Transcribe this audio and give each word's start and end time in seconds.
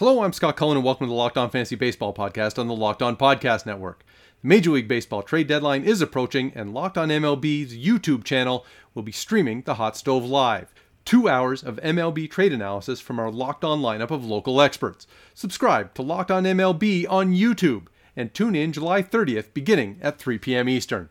Hello, 0.00 0.22
I'm 0.22 0.32
Scott 0.32 0.56
Cullen, 0.56 0.78
and 0.78 0.84
welcome 0.86 1.06
to 1.06 1.10
the 1.10 1.14
Locked 1.14 1.36
On 1.36 1.50
Fantasy 1.50 1.76
Baseball 1.76 2.14
podcast 2.14 2.58
on 2.58 2.68
the 2.68 2.74
Locked 2.74 3.02
On 3.02 3.16
Podcast 3.16 3.66
Network. 3.66 4.02
The 4.40 4.48
Major 4.48 4.70
League 4.70 4.88
Baseball 4.88 5.22
trade 5.22 5.46
deadline 5.46 5.84
is 5.84 6.00
approaching, 6.00 6.52
and 6.54 6.72
Locked 6.72 6.96
On 6.96 7.10
MLB's 7.10 7.76
YouTube 7.76 8.24
channel 8.24 8.64
will 8.94 9.02
be 9.02 9.12
streaming 9.12 9.60
the 9.60 9.74
Hot 9.74 9.98
Stove 9.98 10.24
Live. 10.24 10.72
Two 11.04 11.28
hours 11.28 11.62
of 11.62 11.76
MLB 11.82 12.30
trade 12.30 12.50
analysis 12.50 12.98
from 12.98 13.18
our 13.18 13.30
Locked 13.30 13.62
On 13.62 13.82
lineup 13.82 14.10
of 14.10 14.24
local 14.24 14.62
experts. 14.62 15.06
Subscribe 15.34 15.92
to 15.92 16.00
Locked 16.00 16.30
On 16.30 16.44
MLB 16.44 17.04
on 17.06 17.34
YouTube 17.34 17.88
and 18.16 18.32
tune 18.32 18.56
in 18.56 18.72
July 18.72 19.02
30th 19.02 19.52
beginning 19.52 19.98
at 20.00 20.18
3 20.18 20.38
p.m. 20.38 20.66
Eastern. 20.66 21.10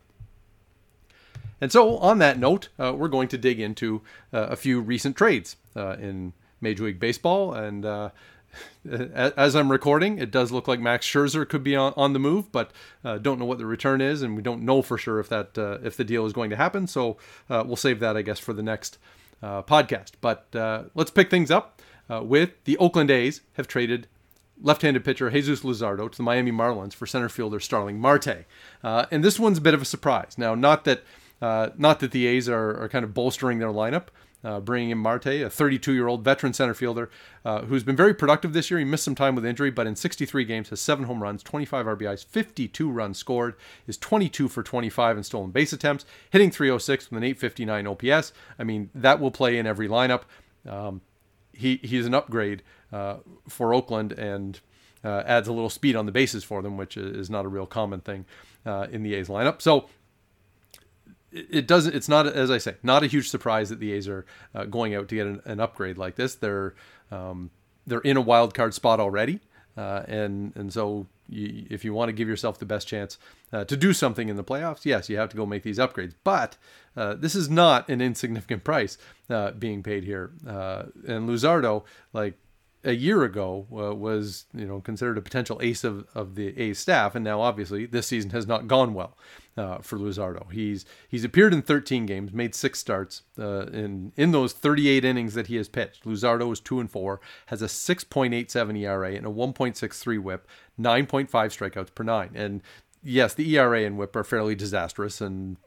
And 1.61 1.71
so, 1.71 1.99
on 1.99 2.17
that 2.17 2.39
note, 2.39 2.69
uh, 2.79 2.95
we're 2.97 3.07
going 3.07 3.27
to 3.27 3.37
dig 3.37 3.59
into 3.59 4.01
uh, 4.33 4.47
a 4.49 4.55
few 4.55 4.81
recent 4.81 5.15
trades 5.15 5.57
uh, 5.75 5.95
in 5.99 6.33
Major 6.59 6.85
League 6.85 6.99
Baseball 6.99 7.53
and 7.53 7.85
uh, 7.85 8.09
as 8.89 9.55
I'm 9.55 9.71
recording, 9.71 10.17
it 10.17 10.31
does 10.31 10.51
look 10.51 10.67
like 10.67 10.79
Max 10.79 11.05
Scherzer 11.05 11.47
could 11.47 11.63
be 11.63 11.75
on, 11.75 11.93
on 11.95 12.13
the 12.13 12.19
move, 12.19 12.51
but 12.51 12.71
uh, 13.03 13.17
don't 13.17 13.39
know 13.39 13.45
what 13.45 13.57
the 13.57 13.65
return 13.65 14.01
is, 14.01 14.21
and 14.21 14.35
we 14.35 14.41
don't 14.41 14.63
know 14.63 14.81
for 14.81 14.97
sure 14.97 15.19
if 15.19 15.29
that 15.29 15.57
uh, 15.57 15.79
if 15.83 15.97
the 15.97 16.03
deal 16.03 16.25
is 16.25 16.33
going 16.33 16.49
to 16.49 16.55
happen. 16.55 16.87
So 16.87 17.17
uh, 17.49 17.63
we'll 17.65 17.75
save 17.75 17.99
that, 17.99 18.17
I 18.17 18.21
guess, 18.21 18.39
for 18.39 18.53
the 18.53 18.63
next 18.63 18.97
uh, 19.41 19.63
podcast. 19.63 20.11
But 20.21 20.53
uh, 20.55 20.83
let's 20.95 21.11
pick 21.11 21.29
things 21.29 21.51
up 21.51 21.81
uh, 22.09 22.21
with 22.23 22.51
the 22.65 22.77
Oakland 22.77 23.11
A's 23.11 23.41
have 23.53 23.67
traded 23.67 24.07
left-handed 24.61 25.05
pitcher 25.05 25.29
Jesus 25.29 25.61
Luzardo 25.61 26.11
to 26.11 26.17
the 26.17 26.23
Miami 26.23 26.51
Marlins 26.51 26.93
for 26.93 27.05
center 27.05 27.29
fielder 27.29 27.61
Starling 27.61 27.97
Marte, 27.97 28.45
and 28.83 29.23
this 29.23 29.39
one's 29.39 29.57
a 29.57 29.61
bit 29.61 29.73
of 29.73 29.81
a 29.81 29.85
surprise. 29.85 30.37
Now, 30.37 30.55
not 30.55 30.83
that 30.85 31.03
not 31.41 31.99
that 32.01 32.11
the 32.11 32.27
A's 32.27 32.49
are, 32.49 32.83
are 32.83 32.89
kind 32.89 33.05
of 33.05 33.13
bolstering 33.13 33.59
their 33.59 33.69
lineup 33.69 34.07
uh, 34.43 34.59
bringing 34.59 34.89
in 34.89 34.97
Marte, 34.97 35.27
a 35.27 35.49
32 35.49 35.93
year 35.93 36.07
old 36.07 36.23
veteran 36.23 36.53
center 36.53 36.73
fielder 36.73 37.09
uh, 37.43 37.61
who's 37.63 37.83
been 37.83 37.95
very 37.95 38.13
productive 38.13 38.53
this 38.53 38.71
year. 38.71 38.79
He 38.79 38.85
missed 38.85 39.03
some 39.03 39.15
time 39.15 39.35
with 39.35 39.45
injury, 39.45 39.69
but 39.69 39.87
in 39.87 39.95
63 39.95 40.45
games 40.45 40.69
has 40.69 40.79
seven 40.79 41.05
home 41.05 41.21
runs, 41.21 41.43
25 41.43 41.85
RBIs, 41.85 42.25
52 42.25 42.89
runs 42.89 43.17
scored, 43.17 43.55
is 43.87 43.97
22 43.97 44.47
for 44.47 44.63
25 44.63 45.17
in 45.17 45.23
stolen 45.23 45.51
base 45.51 45.73
attempts, 45.73 46.05
hitting 46.29 46.51
306 46.51 47.09
with 47.09 47.17
an 47.17 47.23
859 47.23 47.87
OPS. 47.87 48.33
I 48.57 48.63
mean, 48.63 48.89
that 48.95 49.19
will 49.19 49.31
play 49.31 49.57
in 49.57 49.67
every 49.67 49.87
lineup. 49.87 50.21
Um, 50.67 51.01
he, 51.53 51.77
he's 51.83 52.05
an 52.05 52.13
upgrade 52.13 52.63
uh, 52.93 53.17
for 53.47 53.73
Oakland 53.73 54.13
and 54.13 54.59
uh, 55.03 55.23
adds 55.25 55.47
a 55.47 55.53
little 55.53 55.69
speed 55.69 55.95
on 55.95 56.05
the 56.05 56.11
bases 56.11 56.43
for 56.43 56.61
them, 56.61 56.77
which 56.77 56.97
is 56.97 57.29
not 57.29 57.45
a 57.45 57.47
real 57.47 57.65
common 57.65 58.01
thing 58.01 58.25
uh, 58.65 58.87
in 58.91 59.03
the 59.03 59.15
A's 59.15 59.27
lineup. 59.27 59.61
So 59.61 59.89
it 61.31 61.67
doesn't 61.67 61.95
it's 61.95 62.09
not 62.09 62.27
as 62.27 62.49
i 62.49 62.57
say 62.57 62.75
not 62.83 63.03
a 63.03 63.07
huge 63.07 63.29
surprise 63.29 63.69
that 63.69 63.79
the 63.79 63.91
a's 63.93 64.07
are 64.07 64.25
uh, 64.55 64.65
going 64.65 64.95
out 64.95 65.07
to 65.07 65.15
get 65.15 65.27
an, 65.27 65.41
an, 65.45 65.59
upgrade 65.59 65.97
like 65.97 66.15
this. 66.15 66.35
They're 66.35 66.73
um, 67.11 67.51
they're 67.85 67.99
in 67.99 68.17
a 68.17 68.21
wild 68.21 68.53
card 68.53 68.73
spot 68.73 68.99
already 68.99 69.39
uh, 69.77 70.03
and 70.07 70.53
and 70.55 70.73
so 70.73 71.07
you, 71.27 71.65
if 71.69 71.85
you 71.85 71.93
want 71.93 72.09
to 72.09 72.13
give 72.13 72.27
yourself 72.27 72.57
the 72.57 72.65
best 72.65 72.87
chance 72.87 73.17
uh, 73.53 73.63
to 73.65 73.77
do 73.77 73.93
something 73.93 74.29
in 74.29 74.35
the 74.35 74.43
playoffs 74.43 74.85
yes 74.85 75.09
you 75.09 75.17
have 75.17 75.29
to 75.29 75.37
go 75.37 75.45
make 75.45 75.63
these 75.63 75.77
upgrades. 75.77 76.13
But 76.23 76.57
uh, 76.97 77.15
this 77.15 77.35
is 77.35 77.49
not 77.49 77.87
an 77.89 78.01
insignificant 78.01 78.63
price 78.63 78.97
uh, 79.29 79.51
being 79.51 79.83
paid 79.83 80.03
here 80.03 80.31
uh, 80.47 80.85
and 81.07 81.29
luzardo 81.29 81.83
like 82.13 82.35
a 82.83 82.93
year 82.93 83.23
ago 83.23 83.67
uh, 83.71 83.93
was 83.93 84.45
you 84.53 84.65
know 84.65 84.79
considered 84.79 85.17
a 85.17 85.21
potential 85.21 85.59
ace 85.61 85.83
of, 85.83 86.05
of 86.15 86.35
the 86.35 86.57
A 86.59 86.73
staff, 86.73 87.15
and 87.15 87.23
now 87.23 87.41
obviously 87.41 87.85
this 87.85 88.07
season 88.07 88.31
has 88.31 88.47
not 88.47 88.67
gone 88.67 88.93
well 88.93 89.17
uh, 89.59 89.79
for 89.79 89.97
Luzardo. 89.97 90.49
He's 90.51 90.85
he's 91.09 91.25
appeared 91.25 91.53
in 91.53 91.61
13 91.61 92.05
games, 92.05 92.31
made 92.31 92.55
six 92.55 92.79
starts 92.79 93.23
uh, 93.37 93.65
in 93.67 94.13
in 94.15 94.31
those 94.31 94.53
38 94.53 95.03
innings 95.03 95.33
that 95.33 95.47
he 95.47 95.57
has 95.57 95.67
pitched. 95.67 96.05
Luzardo 96.05 96.51
is 96.53 96.61
two 96.61 96.79
and 96.79 96.89
four, 96.89 97.19
has 97.47 97.61
a 97.61 97.65
6.87 97.65 98.79
ERA 98.79 99.13
and 99.13 99.25
a 99.25 99.29
1.63 99.29 100.19
WHIP, 100.19 100.47
9.5 100.79 101.29
strikeouts 101.29 101.93
per 101.93 102.03
nine, 102.03 102.31
and 102.33 102.61
yes, 103.03 103.33
the 103.33 103.53
ERA 103.57 103.83
and 103.83 103.97
WHIP 103.97 104.15
are 104.15 104.23
fairly 104.23 104.55
disastrous, 104.55 105.19
and 105.19 105.57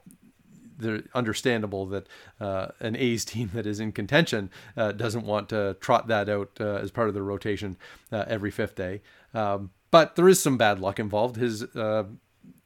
they're 0.78 1.02
understandable 1.14 1.84
that 1.86 2.06
uh, 2.40 2.68
an 2.80 2.96
A's 2.96 3.26
team 3.26 3.50
that 3.52 3.66
is 3.66 3.78
in 3.78 3.92
contention 3.92 4.50
uh, 4.74 4.92
doesn't 4.92 5.26
want 5.26 5.50
to 5.50 5.76
trot 5.80 6.08
that 6.08 6.30
out 6.30 6.50
uh, 6.60 6.76
as 6.76 6.90
part 6.90 7.08
of 7.08 7.14
the 7.14 7.22
rotation 7.22 7.76
uh, 8.10 8.24
every 8.26 8.50
fifth 8.50 8.74
day. 8.74 9.02
Um, 9.34 9.70
but 9.90 10.16
there 10.16 10.28
is 10.28 10.42
some 10.42 10.56
bad 10.56 10.80
luck 10.80 10.98
involved. 10.98 11.36
His 11.36 11.62
uh, 11.76 12.04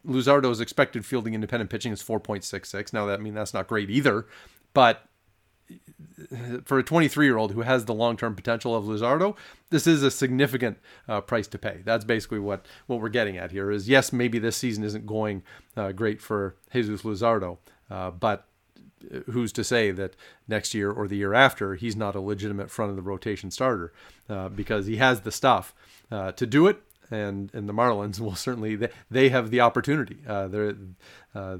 Luzardo's 0.06 0.60
expected 0.60 1.04
fielding 1.04 1.34
independent 1.34 1.70
pitching 1.70 1.92
is 1.92 2.02
4.66. 2.02 2.92
Now, 2.92 3.06
that 3.06 3.18
I 3.18 3.22
mean 3.22 3.34
that's 3.34 3.54
not 3.54 3.66
great 3.66 3.90
either, 3.90 4.26
but 4.72 5.08
for 6.64 6.78
a 6.78 6.82
23 6.82 7.26
year 7.26 7.36
old 7.36 7.52
who 7.52 7.62
has 7.62 7.84
the 7.84 7.94
long 7.94 8.16
term 8.16 8.34
potential 8.34 8.74
of 8.74 8.84
Luzardo, 8.84 9.36
this 9.70 9.86
is 9.86 10.02
a 10.02 10.10
significant 10.10 10.78
uh, 11.08 11.20
price 11.20 11.46
to 11.48 11.58
pay. 11.58 11.82
That's 11.84 12.04
basically 12.04 12.38
what, 12.38 12.66
what 12.86 13.00
we're 13.00 13.08
getting 13.08 13.36
at 13.36 13.50
here. 13.50 13.70
Is 13.70 13.88
yes, 13.88 14.12
maybe 14.12 14.38
this 14.38 14.56
season 14.56 14.84
isn't 14.84 15.06
going 15.06 15.42
uh, 15.76 15.92
great 15.92 16.20
for 16.20 16.56
Jesus 16.72 17.02
Luzardo, 17.02 17.58
uh, 17.90 18.10
but 18.10 18.46
who's 19.30 19.52
to 19.52 19.62
say 19.62 19.90
that 19.90 20.16
next 20.48 20.74
year 20.74 20.90
or 20.90 21.06
the 21.06 21.16
year 21.16 21.34
after 21.34 21.74
he's 21.74 21.96
not 21.96 22.14
a 22.14 22.20
legitimate 22.20 22.70
front 22.70 22.90
of 22.90 22.96
the 22.96 23.02
rotation 23.02 23.50
starter 23.50 23.92
uh, 24.28 24.48
because 24.48 24.86
he 24.86 24.96
has 24.96 25.20
the 25.20 25.30
stuff 25.30 25.74
uh, 26.10 26.32
to 26.32 26.46
do 26.46 26.66
it 26.66 26.82
and 27.10 27.50
and 27.54 27.68
the 27.68 27.72
Marlins 27.72 28.20
will 28.20 28.34
certainly 28.34 28.76
they, 28.76 28.88
they 29.10 29.28
have 29.28 29.50
the 29.50 29.60
opportunity 29.60 30.18
uh, 30.26 30.48
they're 30.48 30.74
uh, 31.34 31.58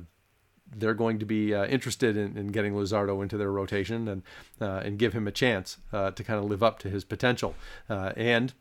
they're 0.76 0.94
going 0.94 1.20
to 1.20 1.24
be 1.24 1.54
uh, 1.54 1.64
interested 1.66 2.16
in, 2.16 2.36
in, 2.36 2.48
getting 2.48 2.74
Luzardo 2.74 3.22
into 3.22 3.36
their 3.36 3.52
rotation 3.52 4.08
and 4.08 4.22
and 4.58 4.98
give 4.98 5.12
him 5.12 5.28
a 5.28 5.32
chance 5.32 5.78
to 5.92 6.24
kind 6.24 6.38
of 6.38 6.44
live 6.44 6.62
up 6.62 6.78
to 6.80 6.90
his 6.90 7.04
potential 7.04 7.54
and 7.88 8.52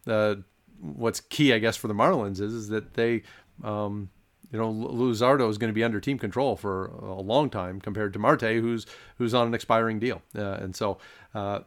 what's 0.80 1.20
key 1.22 1.54
I 1.54 1.60
guess 1.60 1.76
for 1.76 1.88
the 1.88 1.96
Marlins 1.96 2.40
is, 2.40 2.54
is 2.54 2.68
that 2.70 2.94
they 2.94 3.24
um, 3.64 4.10
you 4.52 4.60
know, 4.60 4.72
Luzardo 4.72 5.50
is 5.50 5.58
going 5.58 5.70
to 5.70 5.74
be 5.74 5.84
under 5.84 6.00
team 6.00 6.18
control 6.18 6.56
for 6.56 6.86
a 6.86 7.22
long 7.22 7.50
time 7.50 7.82
compared 7.82 8.14
to 8.14 8.20
Marte, 8.20 8.42
who's 8.42 8.86
who's 9.18 9.34
on 9.34 9.48
an 9.48 9.54
expiring 9.54 10.00
deal. 10.00 10.22
Uh, 10.34 10.54
and 10.54 10.76
so, 10.76 10.98
uh, 11.34 11.60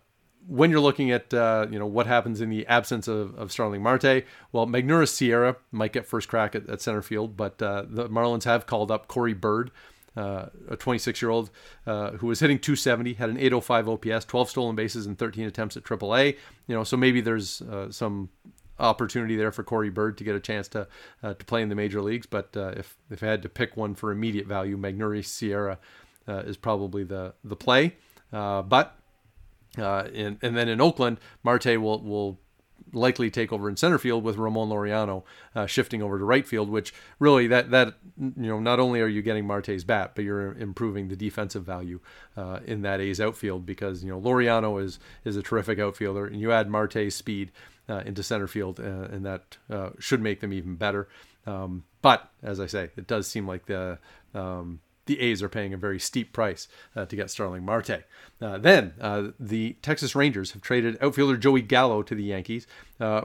when 0.49 0.71
you're 0.71 0.81
looking 0.81 1.11
at 1.11 1.33
uh, 1.33 1.67
you 1.71 1.79
know 1.79 1.87
what 1.87 2.07
happens 2.07 2.41
in 2.41 2.51
the 2.51 2.67
absence 2.67 3.07
of, 3.07 3.35
of 3.39 3.53
Starling 3.53 3.83
Marte, 3.83 4.25
well, 4.53 4.67
Magneuris 4.67 5.11
Sierra 5.11 5.57
might 5.71 5.93
get 5.93 6.07
first 6.07 6.29
crack 6.29 6.55
at, 6.55 6.69
at 6.69 6.81
center 6.81 7.03
field, 7.03 7.37
but 7.37 7.61
uh, 7.63 7.85
the 7.89 8.09
Marlins 8.09 8.45
have 8.45 8.67
called 8.67 8.91
up 8.91 9.09
Corey 9.09 9.35
Bird. 9.35 9.71
Uh, 10.17 10.49
a 10.69 10.77
26 10.77 11.23
year 11.23 11.31
old 11.31 11.49
uh, 11.87 12.11
who 12.13 12.27
was 12.27 12.41
hitting 12.41 12.59
270, 12.59 13.13
had 13.13 13.31
an 13.31 13.37
805 13.37 13.89
OPS, 13.89 14.25
12 14.25 14.51
stolen 14.51 14.75
bases, 14.75 15.07
and 15.07 15.17
13 15.17 15.47
attempts 15.47 15.77
at 15.77 15.85
AAA. 15.85 16.37
You 16.67 16.75
know, 16.75 16.83
so 16.83 16.97
maybe 16.97 17.21
there's 17.21 17.63
some 17.91 18.29
opportunity 18.81 19.37
there 19.37 19.53
for 19.53 19.63
Corey 19.63 19.91
Bird 19.91 20.19
to 20.19 20.25
get 20.25 20.35
a 20.35 20.41
chance 20.41 20.69
to 20.69 20.87
uh, 21.23 21.35
to 21.35 21.45
play 21.45 21.63
in 21.63 21.69
the 21.69 21.75
major 21.75 22.01
leagues. 22.01 22.27
But 22.27 22.57
uh, 22.57 22.75
if 22.77 22.97
if 23.11 23.23
I 23.23 23.27
had 23.27 23.43
to 23.43 23.49
pick 23.49 23.77
one 23.77 23.95
for 23.95 24.11
immediate 24.13 24.47
value, 24.47 24.77
Magneuris 24.77 25.27
Sierra 25.27 25.79
uh, 26.27 26.39
is 26.39 26.57
probably 26.57 27.05
the 27.05 27.35
the 27.45 27.57
play. 27.57 27.97
Uh, 28.33 28.63
but 28.63 28.97
uh, 29.81 30.09
in, 30.13 30.39
and 30.43 30.57
then 30.57 30.69
in 30.69 30.81
Oakland, 30.81 31.19
Marte 31.43 31.81
will 31.81 32.03
will 32.03 32.39
likely 32.93 33.31
take 33.31 33.53
over 33.53 33.69
in 33.69 33.77
center 33.77 33.99
field 33.99 34.25
with 34.25 34.37
Ramon 34.37 34.69
Laureano 34.69 35.23
uh, 35.55 35.67
shifting 35.67 36.03
over 36.03 36.19
to 36.19 36.25
right 36.25 36.47
field, 36.47 36.71
which 36.71 36.95
really 37.19 37.47
that 37.49 37.71
that 37.71 37.95
you 38.19 38.49
know 38.49 38.61
not 38.61 38.81
only 38.81 39.01
are 39.01 39.09
you 39.09 39.23
getting 39.23 39.47
Marte's 39.47 39.85
bat, 39.85 40.13
but 40.15 40.25
you're 40.25 40.53
improving 40.55 41.09
the 41.09 41.17
defensive 41.17 41.65
value 41.65 42.01
uh, 42.37 42.61
in 42.65 42.83
that 42.83 43.01
A's 43.01 43.21
outfield 43.21 43.67
because 43.67 44.03
you 44.03 44.11
know 44.11 44.21
Laureano 44.21 44.83
is 44.83 44.99
is 45.25 45.37
a 45.37 45.43
terrific 45.43 45.79
outfielder, 45.79 46.27
and 46.27 46.41
you 46.41 46.53
add 46.53 46.69
Marte's 46.69 47.15
speed 47.15 47.53
uh, 47.89 48.03
into 48.05 48.23
center 48.23 48.47
field, 48.47 48.81
uh, 48.81 49.09
and 49.11 49.25
that 49.25 49.57
uh, 49.71 49.91
should 49.99 50.21
make 50.21 50.41
them 50.41 50.53
even 50.53 50.77
better. 50.77 51.09
Um, 51.47 51.85
but 52.03 52.31
as 52.43 52.61
I 52.61 52.67
say, 52.67 52.91
it 52.97 53.07
does 53.07 53.27
seem 53.27 53.47
like 53.47 53.67
the 53.67 53.99
um, 54.35 54.81
the 55.09 55.19
A's 55.19 55.43
are 55.43 55.49
paying 55.49 55.75
a 55.75 55.77
very 55.77 55.99
steep 55.99 56.33
price 56.33 56.69
uh, 56.95 57.05
to 57.07 57.17
get 57.17 57.31
Starling 57.31 57.65
Marte. 57.65 58.05
Uh, 58.41 58.57
then 58.59 58.95
uh, 59.01 59.29
the 59.41 59.73
Texas 59.83 60.15
Rangers 60.15 60.53
have 60.53 60.63
traded 60.63 60.97
outfielder 61.03 61.37
Joey 61.37 61.63
Gallo 61.63 62.03
to 62.05 62.15
the 62.15 62.23
Yankees 62.23 62.69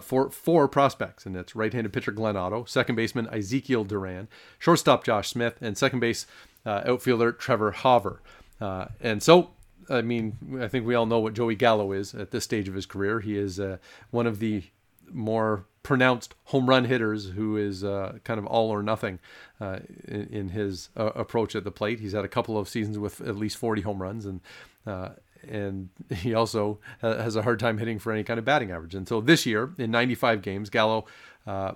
for 0.02 0.32
four 0.32 0.68
prospects, 0.68 1.28
and 1.28 1.36
that's 1.36 1.56
right-handed 1.56 1.94
pitcher 1.94 2.12
Glenn 2.12 2.36
Otto, 2.36 2.66
second 2.66 2.96
baseman 2.96 3.28
Ezekiel 3.32 3.84
Duran, 3.84 4.28
shortstop 4.58 5.04
Josh 5.04 5.30
Smith, 5.30 5.58
and 5.62 5.78
second 5.78 6.00
base 6.00 6.26
outfielder 6.66 7.32
Trevor 7.32 7.74
Hauver. 7.74 8.18
and 8.60 9.22
so 9.22 9.52
I 9.90 10.02
mean, 10.02 10.60
I 10.62 10.68
think 10.68 10.86
we 10.86 10.96
all 10.96 11.06
know 11.06 11.20
what 11.20 11.34
Joey 11.34 11.56
Gallo 11.56 11.92
is 11.92 12.14
at 12.14 12.32
this 12.32 12.44
stage 12.44 12.68
of 12.68 12.76
his 12.76 12.86
career. 12.86 13.20
He 13.20 13.38
is 13.38 13.60
uh, 13.60 13.78
one 14.12 14.28
of 14.28 14.40
the 14.40 14.64
more 15.12 15.66
pronounced 15.84 16.34
home 16.46 16.68
run 16.68 16.86
hitters 16.86 17.30
who 17.30 17.58
is 17.58 17.84
uh, 17.84 18.18
kind 18.24 18.40
of 18.40 18.46
all 18.46 18.70
or 18.70 18.82
nothing 18.82 19.20
uh, 19.60 19.80
in, 20.08 20.28
in, 20.32 20.50
his 20.50 20.90
uh, 20.96 21.12
approach 21.14 21.56
at 21.56 21.66
the 21.66 21.72
plate. 21.72 22.00
He's 22.00 22.14
had 22.14 22.24
a 22.24 22.30
couple 22.30 22.58
of 22.58 22.70
seasons 22.70 22.98
with 22.98 23.22
at 23.22 23.36
least 23.36 23.58
40 23.58 23.82
home 23.82 24.02
runs, 24.02 24.26
and 24.26 24.40
uh, 24.88 25.10
and 25.48 25.90
he 26.10 26.34
also 26.34 26.80
has 27.02 27.36
a 27.36 27.42
hard 27.42 27.60
time 27.60 27.78
hitting 27.78 28.00
for 28.00 28.14
any 28.14 28.24
kind 28.24 28.40
of 28.40 28.46
batting 28.46 28.72
average. 28.72 28.96
And 28.96 29.08
so 29.08 29.20
this 29.20 29.46
year, 29.46 29.74
in 29.78 29.92
95 29.92 30.42
games, 30.42 30.70
Gallo 30.70 31.06
uh, 31.46 31.74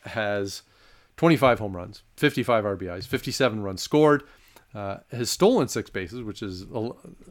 has 0.00 0.62
25 1.16 1.60
home 1.60 1.76
runs, 1.76 2.02
55 2.16 2.64
RBIs, 2.64 3.06
57 3.06 3.62
runs 3.62 3.82
scored. 3.82 4.24
Uh, 4.74 4.98
has 5.12 5.30
stolen 5.30 5.68
six 5.68 5.88
bases, 5.88 6.22
which 6.22 6.42
is 6.42 6.62
a, 6.62 6.90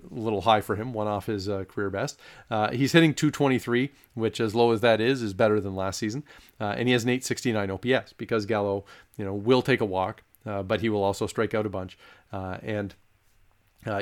little 0.10 0.42
high 0.42 0.62
for 0.62 0.76
him, 0.78 0.94
one 0.94 1.08
off 1.08 1.26
his 1.26 1.50
uh, 1.50 1.66
career 1.66 1.90
best. 1.90 2.18
Uh, 2.50 2.72
he's 2.72 2.94
hitting 2.94 3.14
223, 3.14 3.92
which, 4.14 4.40
as 4.40 4.56
low 4.56 4.72
as 4.72 4.80
that 4.82 5.02
is, 5.02 5.22
is 5.22 5.34
better 5.34 5.60
than 5.60 5.76
last 5.76 6.00
season. 6.00 6.24
Uh, 6.62 6.76
and 6.78 6.88
he 6.88 6.94
has 6.94 7.04
an 7.04 7.10
869 7.10 7.72
OPS 7.72 8.14
because 8.14 8.46
Gallo, 8.46 8.86
you 9.18 9.26
know, 9.26 9.34
will 9.34 9.62
take 9.62 9.82
a 9.82 9.86
walk, 9.86 10.24
uh, 10.46 10.64
but 10.64 10.80
he 10.80 10.88
will 10.88 11.04
also 11.04 11.28
strike 11.28 11.54
out 11.54 11.66
a 11.66 11.70
bunch. 11.70 11.98
Uh, 12.32 12.58
and 12.64 12.96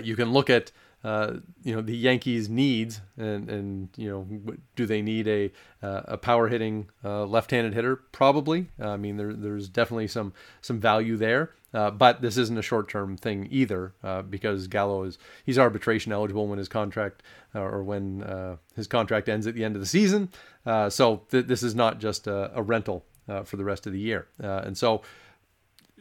you 0.04 0.16
can 0.16 0.32
look 0.32 0.50
at 0.50 0.72
uh, 1.04 1.34
you 1.64 1.76
know 1.76 1.82
the 1.82 1.96
Yankees 1.96 2.48
needs 2.48 3.02
and 3.18 3.50
and 3.50 3.90
you 3.98 4.10
know 4.10 4.56
do 4.76 4.86
they 4.86 5.02
need 5.02 5.28
a 5.28 5.52
uh, 5.82 6.02
a 6.06 6.18
power 6.18 6.48
hitting 6.48 6.90
uh, 7.04 7.26
left-handed 7.26 7.74
hitter 7.74 7.96
probably 7.96 8.68
I 8.80 8.98
mean 8.98 9.18
there, 9.18 9.34
there's 9.34 9.68
definitely 9.68 10.08
some 10.08 10.34
some 10.62 10.80
value 10.80 11.18
there 11.18 11.54
uh, 11.74 11.92
but 11.92 12.22
this 12.22 12.38
isn't 12.38 12.58
a 12.58 12.62
short-term 12.62 13.18
thing 13.18 13.48
either 13.52 13.94
uh, 14.04 14.22
because 14.22 14.68
Gallo 14.68 15.04
is 15.04 15.18
he's 15.46 15.58
arbitration 15.58 16.12
eligible 16.12 16.48
when 16.48 16.58
his 16.58 16.68
contract 16.68 17.24
or 17.54 17.84
when 17.84 18.58
his 18.76 18.88
contract 18.88 19.28
ends 19.28 19.46
at 19.46 19.56
the 19.56 19.64
end 19.64 19.76
of 19.76 19.82
the 19.82 19.88
season 19.88 20.30
so 20.66 21.24
th- 21.30 21.48
this 21.48 21.64
is 21.64 21.76
not 21.76 22.00
just 22.00 22.28
a, 22.28 22.52
a 22.58 22.62
rental 22.64 23.06
for 23.44 23.58
the 23.58 23.66
rest 23.66 23.86
of 23.86 23.94
the 23.94 24.00
year 24.00 24.28
and 24.40 24.78
so 24.78 25.02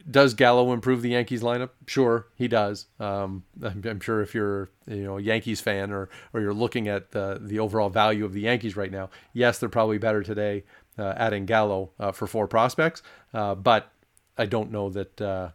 does 0.09 0.33
Gallo 0.33 0.73
improve 0.73 1.01
the 1.01 1.09
Yankees 1.09 1.41
lineup? 1.41 1.69
Sure, 1.85 2.27
he 2.35 2.47
does. 2.47 2.87
Um, 2.99 3.43
I'm, 3.61 3.83
I'm, 3.85 3.99
sure 3.99 4.21
if 4.21 4.33
you're 4.33 4.69
you 4.87 5.03
know 5.03 5.17
a 5.17 5.21
Yankees 5.21 5.61
fan 5.61 5.91
or 5.91 6.09
or 6.33 6.41
you're 6.41 6.53
looking 6.53 6.87
at 6.87 7.11
the 7.11 7.39
the 7.41 7.59
overall 7.59 7.89
value 7.89 8.25
of 8.25 8.33
the 8.33 8.41
Yankees 8.41 8.75
right 8.75 8.91
now, 8.91 9.09
yes, 9.33 9.59
they're 9.59 9.69
probably 9.69 9.97
better 9.97 10.23
today 10.23 10.63
uh, 10.97 11.13
adding 11.17 11.45
Gallo 11.45 11.91
uh, 11.99 12.11
for 12.11 12.27
four 12.27 12.47
prospects. 12.47 13.03
Uh, 13.33 13.55
but 13.55 13.91
I 14.37 14.45
don't 14.45 14.71
know 14.71 14.89
that 14.89 15.21
uh, 15.21 15.49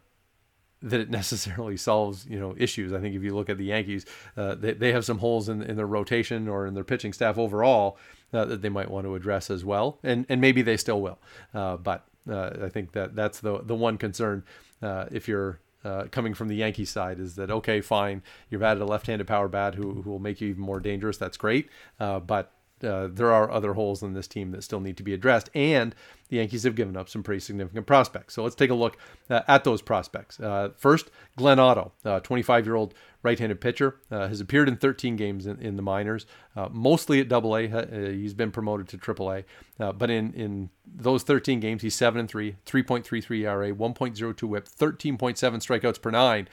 that 0.81 0.99
it 0.99 1.09
necessarily 1.21 1.77
solves 1.77 2.25
you 2.27 2.39
know 2.39 2.55
issues. 2.57 2.93
I 2.93 2.99
think 2.99 3.15
if 3.15 3.23
you 3.23 3.35
look 3.35 3.49
at 3.49 3.57
the 3.57 3.65
Yankees, 3.65 4.05
uh, 4.35 4.55
they 4.55 4.73
they 4.73 4.91
have 4.91 5.05
some 5.05 5.19
holes 5.19 5.49
in 5.49 5.61
in 5.61 5.75
their 5.75 5.87
rotation 5.87 6.47
or 6.47 6.65
in 6.67 6.73
their 6.73 6.83
pitching 6.83 7.13
staff 7.13 7.37
overall 7.37 7.97
uh, 8.33 8.45
that 8.45 8.61
they 8.61 8.69
might 8.69 8.89
want 8.89 9.05
to 9.05 9.15
address 9.15 9.49
as 9.49 9.63
well, 9.65 9.99
and 10.03 10.25
and 10.29 10.41
maybe 10.41 10.61
they 10.61 10.77
still 10.77 11.01
will. 11.01 11.19
but 11.53 12.05
uh, 12.29 12.51
I 12.63 12.69
think 12.69 12.91
that 12.93 13.15
that's 13.15 13.39
the 13.39 13.61
the 13.63 13.75
one 13.75 13.97
concern 13.97 14.43
uh, 14.81 15.05
if 15.11 15.27
you're 15.27 15.59
uh, 15.83 16.05
coming 16.11 16.33
from 16.33 16.47
the 16.47 16.55
Yankee 16.55 16.85
side 16.85 17.19
is 17.19 17.35
that 17.35 17.49
okay, 17.49 17.81
fine, 17.81 18.21
you've 18.49 18.63
added 18.63 18.81
a 18.81 18.85
left-handed 18.85 19.27
power 19.27 19.47
bat 19.47 19.75
who 19.75 20.01
who 20.01 20.09
will 20.09 20.19
make 20.19 20.41
you 20.41 20.49
even 20.49 20.61
more 20.61 20.79
dangerous. 20.79 21.17
That's 21.17 21.37
great, 21.37 21.69
uh, 21.99 22.19
but 22.19 22.51
uh, 22.83 23.07
there 23.11 23.31
are 23.31 23.51
other 23.51 23.73
holes 23.73 24.03
in 24.03 24.13
this 24.13 24.27
team 24.27 24.51
that 24.51 24.63
still 24.63 24.79
need 24.79 24.97
to 24.97 25.03
be 25.03 25.13
addressed, 25.13 25.49
and 25.53 25.95
the 26.29 26.37
Yankees 26.37 26.63
have 26.63 26.75
given 26.75 26.97
up 26.97 27.09
some 27.09 27.23
pretty 27.23 27.39
significant 27.39 27.87
prospects. 27.87 28.33
So 28.33 28.43
let's 28.43 28.55
take 28.55 28.69
a 28.69 28.75
look 28.75 28.97
uh, 29.29 29.41
at 29.47 29.63
those 29.63 29.81
prospects. 29.81 30.39
Uh, 30.39 30.69
first, 30.77 31.09
Glenn 31.35 31.59
Otto, 31.59 31.91
25 32.23 32.65
year 32.65 32.75
old 32.75 32.93
right-handed 33.23 33.59
pitcher, 33.61 33.99
uh, 34.11 34.27
has 34.27 34.41
appeared 34.41 34.67
in 34.67 34.77
13 34.77 35.15
games 35.15 35.47
in, 35.47 35.59
in 35.59 35.75
the 35.75 35.81
minors, 35.81 36.25
uh, 36.55 36.69
mostly 36.71 37.19
at 37.19 37.29
Double 37.29 37.55
A. 37.55 37.69
Uh, 37.69 38.11
he's 38.11 38.33
been 38.33 38.51
promoted 38.51 38.87
to 38.89 38.97
Triple 38.97 39.31
A, 39.31 39.43
but 39.77 40.09
in 40.09 40.33
in 40.33 40.69
those 40.85 41.23
13 41.23 41.59
games, 41.59 41.81
he's 41.81 41.95
seven 41.95 42.19
and 42.19 42.29
three, 42.29 42.55
3.33 42.65 43.41
ERA, 43.41 43.71
1.02 43.73 44.43
WHIP, 44.43 44.67
13.7 44.67 45.37
strikeouts 45.37 46.01
per 46.01 46.11
nine. 46.11 46.47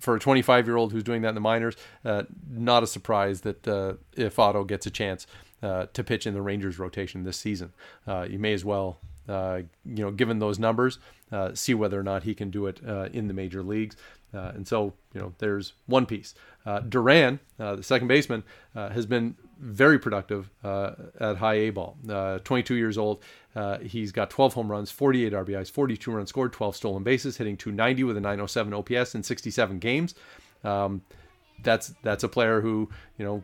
Uh, 0.00 0.02
for 0.02 0.16
a 0.16 0.20
25 0.20 0.66
year 0.66 0.76
old 0.76 0.92
who's 0.92 1.04
doing 1.04 1.22
that 1.22 1.30
in 1.30 1.34
the 1.34 1.40
minors, 1.40 1.76
uh, 2.04 2.22
not 2.48 2.82
a 2.82 2.86
surprise 2.86 3.42
that 3.42 3.98
if 4.16 4.38
Otto 4.38 4.64
gets 4.64 4.86
a 4.86 4.90
chance 4.90 5.26
to 5.62 6.04
pitch 6.04 6.26
in 6.26 6.34
the 6.34 6.42
Rangers 6.42 6.78
rotation 6.78 7.24
this 7.24 7.36
season, 7.36 7.72
you 8.06 8.38
may 8.38 8.52
as 8.52 8.64
well 8.64 8.98
uh, 9.30 9.62
you 9.84 10.04
know, 10.04 10.10
given 10.10 10.40
those 10.40 10.58
numbers, 10.58 10.98
uh, 11.30 11.54
see 11.54 11.72
whether 11.72 11.98
or 11.98 12.02
not 12.02 12.24
he 12.24 12.34
can 12.34 12.50
do 12.50 12.66
it 12.66 12.80
uh, 12.86 13.08
in 13.12 13.28
the 13.28 13.34
major 13.34 13.62
leagues. 13.62 13.96
Uh, 14.32 14.52
and 14.54 14.66
so, 14.66 14.92
you 15.12 15.20
know, 15.20 15.32
there's 15.38 15.72
one 15.86 16.06
piece. 16.06 16.34
Uh, 16.64 16.80
Duran, 16.80 17.40
uh, 17.58 17.76
the 17.76 17.82
second 17.82 18.08
baseman, 18.08 18.42
uh, 18.74 18.90
has 18.90 19.06
been 19.06 19.34
very 19.58 19.98
productive 19.98 20.50
uh, 20.62 20.92
at 21.18 21.36
high 21.36 21.54
A 21.54 21.70
ball. 21.70 21.96
22 22.44 22.74
years 22.74 22.96
old. 22.96 23.22
he's 23.82 24.12
got 24.12 24.30
12 24.30 24.54
home 24.54 24.70
runs, 24.70 24.90
48 24.90 25.32
RBIs, 25.32 25.70
42 25.70 26.10
runs 26.12 26.28
scored, 26.28 26.52
12 26.52 26.76
stolen 26.76 27.02
bases, 27.02 27.36
hitting 27.36 27.56
290 27.56 28.04
with 28.04 28.16
a 28.16 28.20
907 28.20 28.72
OPS 28.72 29.14
in 29.14 29.22
67 29.22 29.78
games. 29.78 30.14
Um, 30.64 31.02
that's 31.62 31.92
that's 32.02 32.24
a 32.24 32.28
player 32.28 32.60
who 32.60 32.88
you 33.18 33.24
know 33.24 33.42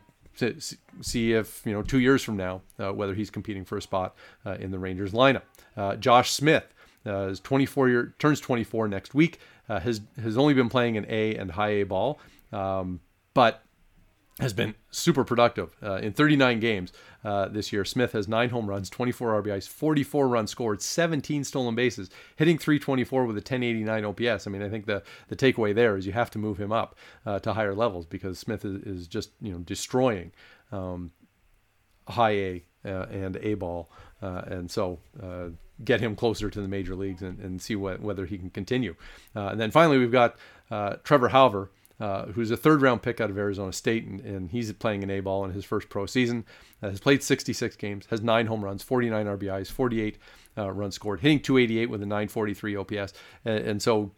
see 1.00 1.32
if 1.32 1.64
you 1.64 1.72
know 1.72 1.82
two 1.82 1.98
years 1.98 2.22
from 2.22 2.36
now 2.36 2.60
uh, 2.78 2.92
whether 2.92 3.14
he's 3.14 3.30
competing 3.30 3.64
for 3.64 3.78
a 3.78 3.82
spot 3.82 4.14
uh, 4.44 4.56
in 4.60 4.70
the 4.70 4.78
Rangers 4.78 5.12
lineup. 5.12 5.42
Uh, 5.76 5.96
Josh 5.96 6.30
Smith 6.30 6.64
is 7.04 7.40
24 7.40 7.88
year 7.88 8.14
turns 8.18 8.40
24 8.40 8.88
next 8.88 9.14
week 9.14 9.38
uh, 9.68 9.80
has 9.80 10.00
has 10.22 10.36
only 10.36 10.54
been 10.54 10.68
playing 10.68 10.96
an 10.96 11.06
A 11.08 11.34
and 11.34 11.50
high 11.50 11.70
A 11.70 11.82
ball, 11.84 12.18
um, 12.52 13.00
but 13.34 13.62
has 14.38 14.52
been 14.52 14.74
super 14.90 15.24
productive 15.24 15.74
uh, 15.82 15.94
in 15.94 16.12
39 16.12 16.60
games 16.60 16.92
uh, 17.24 17.48
this 17.48 17.72
year. 17.72 17.86
Smith 17.86 18.12
has 18.12 18.28
nine 18.28 18.50
home 18.50 18.68
runs, 18.68 18.90
24 18.90 19.42
RBIs, 19.42 19.66
44 19.66 20.28
runs 20.28 20.50
scored, 20.50 20.82
17 20.82 21.42
stolen 21.42 21.74
bases, 21.74 22.10
hitting 22.36 22.58
324 22.58 23.24
with 23.24 23.36
a 23.36 23.38
1089 23.38 24.04
OPS. 24.04 24.46
I 24.46 24.50
mean, 24.50 24.62
I 24.62 24.68
think 24.68 24.86
the 24.86 25.02
the 25.28 25.36
takeaway 25.36 25.74
there 25.74 25.96
is 25.96 26.06
you 26.06 26.12
have 26.12 26.30
to 26.32 26.38
move 26.38 26.58
him 26.58 26.70
up 26.70 26.96
uh, 27.24 27.38
to 27.40 27.54
higher 27.54 27.74
levels 27.74 28.04
because 28.04 28.38
Smith 28.38 28.64
is, 28.64 28.82
is 28.82 29.08
just 29.08 29.30
you 29.40 29.52
know 29.52 29.58
destroying 29.58 30.32
um, 30.70 31.12
high 32.06 32.30
A 32.30 32.64
uh, 32.84 33.06
and 33.10 33.36
A 33.38 33.54
ball, 33.54 33.90
uh, 34.20 34.42
and 34.46 34.70
so 34.70 34.98
get 35.84 36.00
him 36.00 36.16
closer 36.16 36.50
to 36.50 36.60
the 36.60 36.68
major 36.68 36.94
leagues 36.94 37.22
and, 37.22 37.38
and 37.38 37.60
see 37.60 37.76
what, 37.76 38.00
whether 38.00 38.26
he 38.26 38.38
can 38.38 38.50
continue. 38.50 38.94
Uh, 39.34 39.48
and 39.48 39.60
then 39.60 39.70
finally, 39.70 39.98
we've 39.98 40.12
got 40.12 40.36
uh, 40.70 40.96
Trevor 41.04 41.30
Hauver, 41.30 41.68
uh, 41.98 42.26
who's 42.26 42.50
a 42.50 42.56
third 42.56 42.82
round 42.82 43.02
pick 43.02 43.20
out 43.20 43.30
of 43.30 43.38
Arizona 43.38 43.72
State, 43.72 44.06
and, 44.06 44.20
and 44.20 44.50
he's 44.50 44.72
playing 44.72 45.02
an 45.02 45.10
A 45.10 45.20
ball 45.20 45.44
in 45.44 45.52
his 45.52 45.64
first 45.64 45.88
pro 45.88 46.06
season. 46.06 46.44
Uh, 46.82 46.90
has 46.90 47.00
played 47.00 47.22
66 47.22 47.76
games, 47.76 48.06
has 48.10 48.22
nine 48.22 48.46
home 48.46 48.64
runs, 48.64 48.82
49 48.82 49.26
RBIs, 49.26 49.70
48 49.70 50.18
uh, 50.58 50.70
runs 50.72 50.94
scored, 50.94 51.20
hitting 51.20 51.40
288 51.40 51.90
with 51.90 52.02
a 52.02 52.06
943 52.06 52.76
OPS. 52.76 53.12
And, 53.44 53.58
and 53.58 53.82
so 53.82 54.12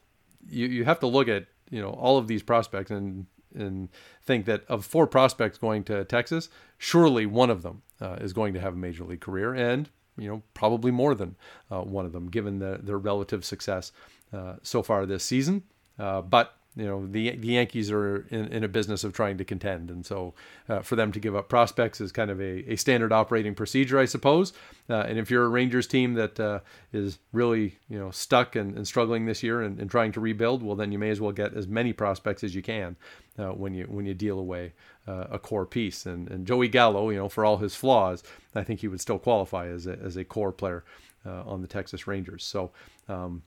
you, 0.49 0.67
you 0.67 0.85
have 0.85 1.01
to 1.01 1.07
look 1.07 1.29
at 1.29 1.47
you 1.71 1.81
know 1.81 1.91
all 1.91 2.19
of 2.19 2.29
these 2.29 2.43
prospects 2.43 2.91
and 2.91 3.27
and 3.55 3.89
think 4.23 4.45
that 4.47 4.65
of 4.69 4.85
four 4.85 5.07
prospects 5.07 5.59
going 5.59 5.83
to 5.85 6.05
Texas, 6.05 6.49
surely 6.77 7.27
one 7.27 7.51
of 7.51 7.63
them 7.63 7.83
uh, 8.01 8.17
is 8.21 8.33
going 8.33 8.53
to 8.55 8.61
have 8.61 8.75
a 8.75 8.77
major 8.77 9.05
league 9.05 9.21
career. 9.21 9.55
And 9.55 9.89
you 10.19 10.29
know, 10.29 10.43
probably 10.55 10.91
more 10.91 11.15
than 11.15 11.37
uh, 11.71 11.81
one 11.81 12.07
of 12.07 12.13
them, 12.13 12.29
given 12.29 12.59
the, 12.59 12.81
their 12.83 12.99
relative 12.99 13.45
success 13.45 13.93
uh, 14.33 14.55
so 14.63 14.83
far 14.83 15.07
this 15.07 15.25
season. 15.25 15.63
Uh, 15.99 16.23
but 16.23 16.59
you 16.79 16.87
know 16.87 17.07
the 17.07 17.35
the 17.37 17.49
Yankees 17.49 17.91
are 17.91 18.27
in, 18.31 18.47
in 18.53 18.63
a 18.63 18.69
business 18.69 19.03
of 19.03 19.13
trying 19.13 19.37
to 19.39 19.45
contend, 19.45 19.91
and 19.91 20.07
so 20.07 20.33
uh, 20.69 20.81
for 20.81 20.95
them 20.95 21.11
to 21.11 21.19
give 21.19 21.35
up 21.35 21.49
prospects 21.49 22.01
is 22.01 22.13
kind 22.13 22.31
of 22.31 22.41
a, 22.41 22.73
a 22.73 22.77
standard 22.77 23.13
operating 23.13 23.55
procedure, 23.55 23.99
I 23.99 24.05
suppose. 24.05 24.53
Uh, 24.89 25.01
and 25.01 25.19
if 25.19 25.29
you're 25.29 25.45
a 25.45 25.49
Rangers 25.49 25.89
team 25.89 26.15
that 26.15 26.39
uh, 26.39 26.61
is 26.93 27.19
really 27.33 27.79
you 27.89 27.99
know 27.99 28.13
stuck 28.13 28.55
and, 28.55 28.77
and 28.77 28.87
struggling 28.87 29.27
this 29.27 29.43
year 29.43 29.61
and, 29.63 29.81
and, 29.81 29.91
trying 29.91 30.13
to 30.13 30.21
rebuild, 30.21 30.63
well 30.63 30.77
then 30.77 30.93
you 30.93 31.01
may 31.01 31.11
as 31.11 31.21
well 31.21 31.33
get 31.33 31.53
as 31.55 31.67
many 31.67 31.93
prospects 31.93 32.45
as 32.45 32.55
you 32.55 32.63
can 32.63 32.95
uh, 33.39 33.49
when 33.49 33.75
you 33.75 33.85
when 33.85 34.07
you 34.07 34.15
deal 34.15 34.39
away 34.39 34.73
uh, 35.09 35.27
a 35.31 35.39
core 35.39 35.67
piece. 35.67 36.07
And, 36.07 36.31
and 36.31 36.47
Joey 36.47 36.69
Gallo, 36.69 37.11
you 37.11 37.17
know, 37.17 37.29
for 37.29 37.45
all 37.45 37.57
his 37.57 37.75
flaws, 37.75 38.23
I 38.55 38.63
think 38.63 38.81
he 38.81 38.89
would 38.89 39.01
still 39.01 39.19
qualify 39.19 39.69
as 39.69 39.87
a, 39.87 39.99
as 39.99 40.17
a 40.17 40.25
core 40.25 40.53
player 40.53 40.85
uh, 41.25 41.43
on 41.45 41.63
the 41.63 41.69
Texas 41.69 42.07
Rangers. 42.07 42.45
So. 42.45 42.71
Um, 43.09 43.43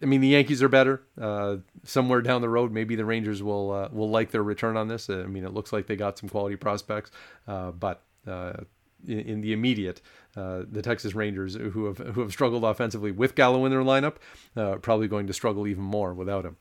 I 0.00 0.06
mean, 0.06 0.20
the 0.20 0.28
Yankees 0.28 0.62
are 0.62 0.68
better. 0.68 1.02
Uh, 1.20 1.56
somewhere 1.82 2.22
down 2.22 2.40
the 2.40 2.48
road, 2.48 2.70
maybe 2.70 2.94
the 2.94 3.04
Rangers 3.04 3.42
will 3.42 3.72
uh, 3.72 3.88
will 3.90 4.08
like 4.08 4.30
their 4.30 4.44
return 4.44 4.76
on 4.76 4.86
this. 4.86 5.10
I 5.10 5.24
mean, 5.24 5.44
it 5.44 5.52
looks 5.52 5.72
like 5.72 5.88
they 5.88 5.96
got 5.96 6.16
some 6.16 6.28
quality 6.28 6.54
prospects, 6.54 7.10
uh, 7.48 7.72
but 7.72 8.04
uh, 8.24 8.52
in, 9.08 9.18
in, 9.18 9.40
the 9.40 9.52
immediate, 9.52 10.00
the 10.36 10.82
Texas 10.84 11.16
Rangers, 11.16 11.56
who 11.56 11.86
have 11.86 11.98
who 11.98 12.20
have 12.20 12.30
struggled 12.30 12.62
offensively 12.62 13.10
with 13.10 13.34
Gallo 13.34 13.64
in 13.64 13.72
their 13.72 13.82
lineup, 13.82 14.18
probably 14.82 15.08
going 15.08 15.26
to 15.26 15.32
struggle 15.32 15.66
even 15.66 15.82
more 15.82 16.14
without 16.14 16.44
him. 16.44 16.56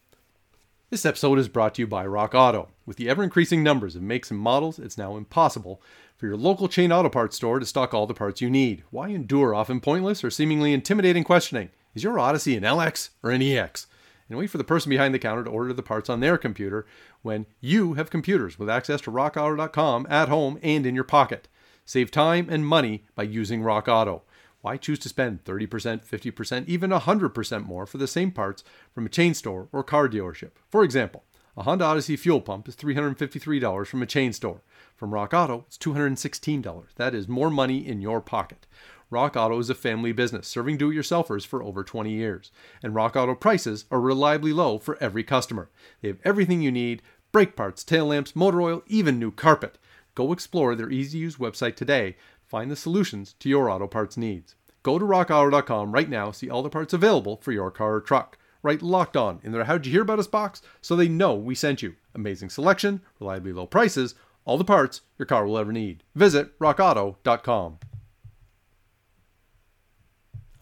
This 0.89 1.06
episode 1.06 1.38
is 1.38 1.50
brought 1.50 1.75
to 1.75 1.82
you 1.82 1.88
by 1.88 2.06
Rock 2.06 2.34
Auto. 2.34 2.70
With 2.86 2.96
the 2.96 3.10
ever 3.10 3.22
increasing 3.22 3.62
numbers 3.62 3.98
of 3.98 4.01
makes 4.01 4.32
and 4.32 4.39
models, 4.39 4.79
it's 4.79 4.98
now 4.98 5.17
impossible 5.17 5.82
for 6.15 6.27
your 6.27 6.38
local 6.38 6.70
chain 6.70 6.94
auto 6.94 7.10
parts 7.10 7.36
store 7.36 7.60
to 7.60 7.65
stock 7.65 7.94
all 7.94 8.08
the 8.08 8.13
parts 8.13 8.39
you 8.39 8.50
need. 8.50 8.86
Why 8.89 9.10
endure 9.10 9.53
often 9.53 9.82
pointless 9.82 10.24
or 10.24 10.32
seemingly 10.32 10.72
intimidating 10.72 11.25
questioning? 11.25 11.72
Is 11.94 12.06
your 12.06 12.17
Odyssey 12.17 12.56
an 12.56 12.63
LX 12.63 13.10
or 13.22 13.32
an 13.32 13.41
EX? 13.41 13.88
And 14.29 14.39
wait 14.39 14.50
for 14.50 14.58
the 14.58 14.63
person 14.63 14.89
behind 14.89 15.13
the 15.13 15.20
counter 15.20 15.44
to 15.44 15.50
order 15.50 15.74
the 15.74 15.84
parts 15.84 16.10
on 16.10 16.22
their 16.22 16.38
computer 16.38 16.86
when 17.22 17.48
you 17.60 17.96
have 17.96 18.10
computers 18.10 18.58
with 18.58 18.70
access 18.70 19.01
to 19.01 19.12
rockauto.com 19.12 20.08
at 20.10 20.29
home 20.29 20.58
and 20.63 20.86
in 20.86 20.96
your 20.96 21.03
pocket. 21.03 21.50
Save 21.84 22.12
time 22.12 22.48
and 22.50 22.65
money 22.65 23.03
by 23.13 23.24
using 23.24 23.62
Rock 23.62 23.89
Auto. 23.89 24.22
Why 24.67 24.75
choose 24.75 25.00
to 25.00 25.07
spend 25.07 25.45
30%, 25.45 26.05
50%, 26.05 26.67
even 26.67 26.89
100% 26.89 27.65
more 27.65 27.86
for 27.86 27.97
the 27.97 28.05
same 28.05 28.31
parts 28.31 28.65
from 28.93 29.05
a 29.05 29.09
chain 29.09 29.33
store 29.33 29.69
or 29.71 29.81
car 29.81 30.09
dealership? 30.09 30.51
For 30.67 30.83
example, 30.83 31.24
a 31.55 31.63
Honda 31.63 31.86
Odyssey 31.86 32.17
fuel 32.17 32.41
pump 32.41 32.67
is 32.67 32.75
$353 32.75 33.88
from 33.88 34.03
a 34.03 34.05
chain 34.05 34.33
store. 34.33 34.59
From 34.97 35.13
Rock 35.13 35.33
Auto, 35.33 35.63
it's 35.67 35.77
$216. 35.77 36.83
That 36.97 37.15
is 37.15 37.29
more 37.29 37.50
money 37.50 37.88
in 37.88 38.01
your 38.01 38.19
pocket. 38.19 38.67
Rock 39.09 39.38
Auto 39.38 39.57
is 39.57 39.69
a 39.69 39.74
family 39.74 40.12
business 40.12 40.50
serving 40.50 40.75
do 40.75 40.91
it 40.91 40.95
yourselfers 40.95 41.47
for 41.47 41.63
over 41.63 41.86
20 41.86 42.12
years. 42.12 42.51
And 42.83 42.93
Rock 42.93 43.15
Auto 43.15 43.36
prices 43.36 43.86
are 43.89 44.01
reliably 44.01 44.51
low 44.51 44.79
for 44.79 45.01
every 45.01 45.24
customer. 45.24 45.69
They 46.01 46.09
have 46.09 46.19
everything 46.25 46.62
you 46.62 46.74
need 46.74 47.01
brake 47.31 47.55
parts, 47.55 47.86
tail 47.86 48.07
lamps, 48.07 48.36
motor 48.36 48.62
oil, 48.62 48.83
even 48.88 49.17
new 49.17 49.31
carpet. 49.31 49.77
Go 50.13 50.33
explore 50.33 50.75
their 50.75 50.89
easy 50.89 51.19
to 51.19 51.21
use 51.21 51.38
website 51.38 51.77
today. 51.77 52.17
Find 52.43 52.69
the 52.69 52.75
solutions 52.75 53.33
to 53.39 53.47
your 53.47 53.69
auto 53.69 53.88
parts 53.88 54.17
needs. 54.17 54.56
Go 54.88 54.98
to 54.98 55.03
rockauto.com 55.03 55.91
right 55.91 56.08
now, 56.08 56.32
see 56.32 56.50
all 56.50 56.63
the 56.63 56.70
parts 56.70 56.94
available 56.94 57.41
for 57.41 57.51
your 57.51 57.70
car 57.70 57.96
or 57.96 58.00
truck. 58.00 58.38
Write 58.63 58.82
locked 58.82 59.17
on 59.17 59.41
in 59.44 59.51
their 59.51 59.65
How'd 59.65 59.86
You 59.86 59.91
Hear 59.91 60.03
About 60.03 60.17
Us 60.20 60.27
box 60.27 60.62
so 60.82 60.96
they 60.96 61.10
know 61.10 61.36
we 61.36 61.56
sent 61.56 61.82
you. 61.82 61.96
Amazing 62.15 62.51
selection, 62.51 63.01
reliably 63.20 63.51
low 63.51 63.65
prices, 63.65 64.15
all 64.46 64.58
the 64.58 64.63
parts 64.63 65.01
your 65.17 65.25
car 65.25 65.46
will 65.46 65.58
ever 65.58 65.74
need. 65.74 66.03
Visit 66.15 66.58
rockauto.com. 66.60 67.79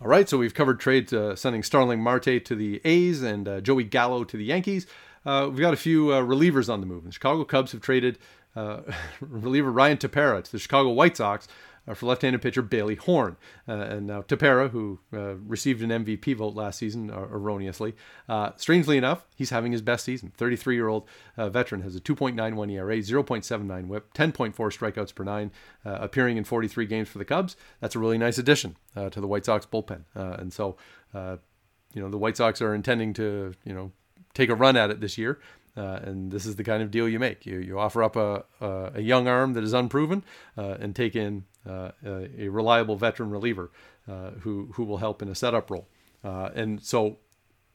All 0.01 0.07
right, 0.07 0.27
so 0.27 0.39
we've 0.39 0.55
covered 0.55 0.79
trades 0.79 1.13
uh, 1.13 1.35
sending 1.35 1.61
Starling 1.61 2.01
Marte 2.01 2.43
to 2.45 2.55
the 2.55 2.81
A's 2.83 3.21
and 3.21 3.47
uh, 3.47 3.61
Joey 3.61 3.83
Gallo 3.83 4.23
to 4.23 4.37
the 4.37 4.45
Yankees. 4.45 4.87
Uh, 5.23 5.49
we've 5.51 5.59
got 5.59 5.75
a 5.75 5.77
few 5.77 6.11
uh, 6.11 6.21
relievers 6.23 6.67
on 6.67 6.79
the 6.79 6.87
move. 6.87 7.03
The 7.03 7.11
Chicago 7.11 7.43
Cubs 7.43 7.73
have 7.73 7.81
traded 7.81 8.17
uh, 8.55 8.79
reliever 9.19 9.71
Ryan 9.71 9.97
Tepera 9.97 10.43
to 10.43 10.51
the 10.51 10.57
Chicago 10.57 10.89
White 10.89 11.15
Sox 11.15 11.47
for 11.93 12.05
left-handed 12.05 12.41
pitcher 12.41 12.61
Bailey 12.61 12.95
Horn. 12.95 13.37
Uh, 13.67 13.73
and 13.73 14.07
now 14.07 14.21
Tepera, 14.21 14.71
who 14.71 14.99
uh, 15.13 15.35
received 15.35 15.81
an 15.81 15.89
MVP 15.89 16.35
vote 16.35 16.55
last 16.55 16.79
season 16.79 17.11
uh, 17.11 17.27
erroneously, 17.31 17.95
uh, 18.27 18.51
strangely 18.55 18.97
enough, 18.97 19.25
he's 19.35 19.51
having 19.51 19.71
his 19.71 19.81
best 19.81 20.05
season. 20.05 20.33
33-year-old 20.37 21.07
veteran 21.37 21.81
has 21.81 21.95
a 21.95 21.99
2.91 21.99 22.71
ERA, 22.71 22.97
0.79 22.97 23.87
WHIP, 23.87 24.13
10.4 24.13 24.53
strikeouts 24.55 25.13
per 25.13 25.23
nine, 25.23 25.51
appearing 25.83 26.37
in 26.37 26.43
43 26.43 26.85
games 26.85 27.09
for 27.09 27.17
the 27.17 27.25
Cubs. 27.25 27.55
That's 27.79 27.95
a 27.95 27.99
really 27.99 28.17
nice 28.17 28.37
addition 28.37 28.77
to 28.95 29.21
the 29.21 29.27
White 29.27 29.45
Sox 29.45 29.65
bullpen. 29.65 30.03
and 30.15 30.51
so, 30.51 30.77
you 31.13 32.01
know, 32.01 32.09
the 32.09 32.17
White 32.17 32.37
Sox 32.37 32.61
are 32.61 32.73
intending 32.73 33.13
to, 33.13 33.53
you 33.63 33.73
know, 33.73 33.91
take 34.33 34.49
a 34.49 34.55
run 34.55 34.75
at 34.75 34.89
it 34.89 35.01
this 35.01 35.17
year. 35.17 35.39
Uh, 35.77 35.99
and 36.03 36.31
this 36.31 36.45
is 36.45 36.55
the 36.55 36.63
kind 36.63 36.81
of 36.81 36.89
deal 36.89 37.07
you 37.07 37.19
make. 37.19 37.45
You, 37.45 37.59
you 37.59 37.77
offer 37.77 38.01
up 38.01 38.15
a, 38.15 38.45
a, 38.61 38.91
a 38.95 39.01
young 39.01 39.27
arm 39.27 39.53
that 39.53 39.63
is 39.63 39.73
unproven 39.73 40.23
uh, 40.57 40.77
and 40.79 40.95
take 40.95 41.15
in 41.15 41.45
uh, 41.67 41.91
a, 42.05 42.47
reliable 42.47 42.95
veteran 42.95 43.29
reliever 43.29 43.71
uh, 44.07 44.31
who, 44.41 44.69
who 44.73 44.83
will 44.83 44.97
help 44.97 45.21
in 45.21 45.27
a 45.27 45.35
setup 45.35 45.69
role. 45.69 45.87
Uh, 46.23 46.49
and 46.55 46.81
so 46.81 47.17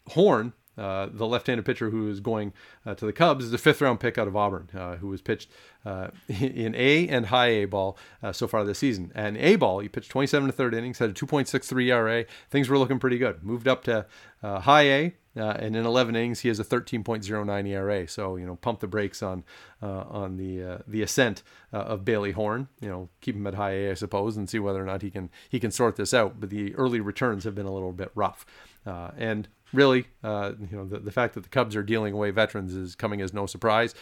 Horn, 0.09 0.54
uh, 0.78 1.09
the 1.12 1.26
left-handed 1.26 1.66
pitcher 1.66 1.90
who 1.90 2.09
is 2.09 2.21
going 2.21 2.54
to 2.87 3.04
the 3.04 3.12
Cubs 3.12 3.45
is 3.45 3.52
a 3.52 3.59
fifth-round 3.59 4.00
pick 4.00 4.16
out 4.16 4.26
of 4.26 4.35
Auburn, 4.35 4.69
who 5.00 5.09
was 5.09 5.21
pitched 5.21 5.50
in 5.85 6.75
A 6.75 7.07
and 7.09 7.26
high 7.26 7.49
A 7.49 7.64
ball 7.66 7.99
so 8.33 8.47
far 8.47 8.64
this 8.64 8.78
season. 8.78 9.12
And 9.14 9.37
A 9.37 9.57
ball, 9.57 9.80
he 9.80 9.88
pitched 9.88 10.11
27 10.11 10.47
to 10.47 10.52
third 10.52 10.73
innings, 10.75 10.99
had 10.99 11.11
a 11.11 11.12
2.63 11.12 11.87
ERA. 11.88 12.25
Things 12.49 12.71
were 12.71 12.78
looking 12.78 12.99
pretty 12.99 13.19
good. 13.19 13.45
Moved 13.45 13.69
up 13.69 13.85
to 13.85 14.07
high 14.42 14.83
A, 14.85 15.14
uh, 15.37 15.54
and 15.58 15.76
in 15.76 15.87
11 15.87 16.16
innings, 16.16 16.40
he 16.40 16.49
has 16.49 16.58
a 16.58 16.64
13.09 16.64 17.68
ERA. 17.68 18.08
So 18.08 18.37
you 18.37 18.46
know, 18.46 18.56
pump 18.56 18.80
the 18.80 18.88
brakes 18.88 19.22
on 19.22 19.44
uh, 19.82 20.04
on 20.08 20.37
the 20.37 20.62
uh, 20.62 20.78
the 20.87 21.02
ascent 21.02 21.42
uh, 21.72 21.78
of 21.78 22.04
Bailey 22.04 22.32
Horn. 22.32 22.68
You 22.80 22.88
know, 22.88 23.08
keep 23.20 23.37
him 23.37 23.46
at 23.46 23.54
high 23.54 23.72
A, 23.72 23.90
I 23.92 23.94
suppose, 23.94 24.37
and 24.37 24.49
see 24.49 24.58
whether 24.58 24.82
or 24.82 24.87
not 24.87 25.02
he 25.02 25.10
can 25.10 25.30
he 25.49 25.60
can 25.60 25.70
sort 25.70 25.96
this 25.96 26.12
out. 26.12 26.40
But 26.40 26.50
the 26.50 26.75
early 26.75 27.00
returns 27.00 27.44
have 27.44 27.54
been 27.54 27.66
a 27.66 27.72
little 27.72 27.92
bit 27.92 28.10
rough, 28.14 28.44
uh, 28.84 29.10
and 29.16 29.49
really, 29.72 30.06
uh, 30.25 30.52
you 30.58 30.76
know, 30.76 30.84
the, 30.84 30.99
the 30.99 31.12
fact 31.12 31.34
that 31.34 31.44
the 31.44 31.49
Cubs 31.49 31.76
are 31.76 31.82
dealing 31.82 32.12
away 32.12 32.32
veterans 32.32 32.75
is 32.75 32.96
coming 32.96 33.20
as 33.20 33.32
no 33.32 33.46
surprise 33.46 33.94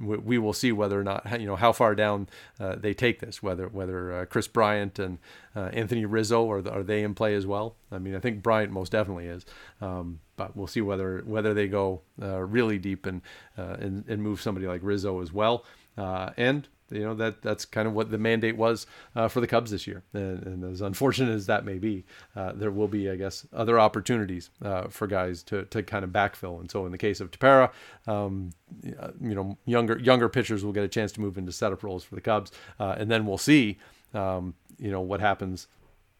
we 0.00 0.38
will 0.38 0.52
see 0.52 0.72
whether 0.72 1.00
or 1.00 1.04
not 1.04 1.40
you 1.40 1.46
know 1.46 1.56
how 1.56 1.72
far 1.72 1.94
down 1.94 2.28
uh, 2.60 2.76
they 2.76 2.94
take 2.94 3.20
this. 3.20 3.42
Whether 3.42 3.68
whether 3.68 4.12
uh, 4.12 4.24
Kris 4.26 4.48
Bryant 4.48 4.98
and 4.98 5.18
uh, 5.56 5.70
Anthony 5.72 6.04
Rizzo 6.04 6.50
are 6.50 6.66
are 6.68 6.82
they 6.82 7.02
in 7.02 7.14
play 7.14 7.34
as 7.34 7.46
well? 7.46 7.76
I 7.90 7.98
mean, 7.98 8.14
I 8.14 8.20
think 8.20 8.42
Bryant 8.42 8.72
most 8.72 8.92
definitely 8.92 9.26
is, 9.26 9.44
um, 9.80 10.20
but 10.36 10.56
we'll 10.56 10.66
see 10.66 10.80
whether 10.80 11.22
whether 11.24 11.54
they 11.54 11.68
go 11.68 12.02
uh, 12.20 12.40
really 12.42 12.78
deep 12.78 13.06
and, 13.06 13.22
uh, 13.56 13.76
and 13.80 14.04
and 14.08 14.22
move 14.22 14.40
somebody 14.40 14.66
like 14.66 14.80
Rizzo 14.82 15.20
as 15.20 15.32
well. 15.32 15.64
Uh, 15.96 16.30
and 16.36 16.68
you 16.90 17.02
know 17.02 17.14
that 17.14 17.42
that's 17.42 17.64
kind 17.64 17.86
of 17.86 17.94
what 17.94 18.10
the 18.10 18.18
mandate 18.18 18.56
was 18.56 18.86
uh, 19.14 19.28
for 19.28 19.40
the 19.40 19.46
Cubs 19.46 19.70
this 19.70 19.86
year. 19.86 20.02
And, 20.12 20.42
and, 20.44 20.64
as 20.64 20.80
unfortunate 20.80 21.32
as 21.32 21.46
that 21.46 21.64
may 21.64 21.78
be, 21.78 22.04
uh, 22.36 22.52
there 22.52 22.70
will 22.70 22.88
be, 22.88 23.10
I 23.10 23.16
guess, 23.16 23.46
other 23.52 23.78
opportunities 23.78 24.50
uh, 24.62 24.88
for 24.88 25.06
guys 25.06 25.42
to, 25.44 25.64
to 25.66 25.82
kind 25.82 26.04
of 26.04 26.10
backfill. 26.10 26.60
And 26.60 26.70
so, 26.70 26.86
in 26.86 26.92
the 26.92 26.98
case 26.98 27.20
of 27.20 27.30
Tepera, 27.30 27.70
um, 28.06 28.50
you 28.82 29.34
know, 29.34 29.58
younger 29.64 29.98
younger 29.98 30.28
pitchers 30.28 30.64
will 30.64 30.72
get 30.72 30.84
a 30.84 30.88
chance 30.88 31.12
to 31.12 31.20
move 31.20 31.38
into 31.38 31.52
setup 31.52 31.82
roles 31.82 32.04
for 32.04 32.14
the 32.14 32.20
Cubs, 32.20 32.52
uh, 32.80 32.96
and 32.98 33.10
then 33.10 33.26
we'll 33.26 33.38
see, 33.38 33.78
um, 34.14 34.54
you 34.78 34.90
know, 34.90 35.00
what 35.00 35.20
happens 35.20 35.68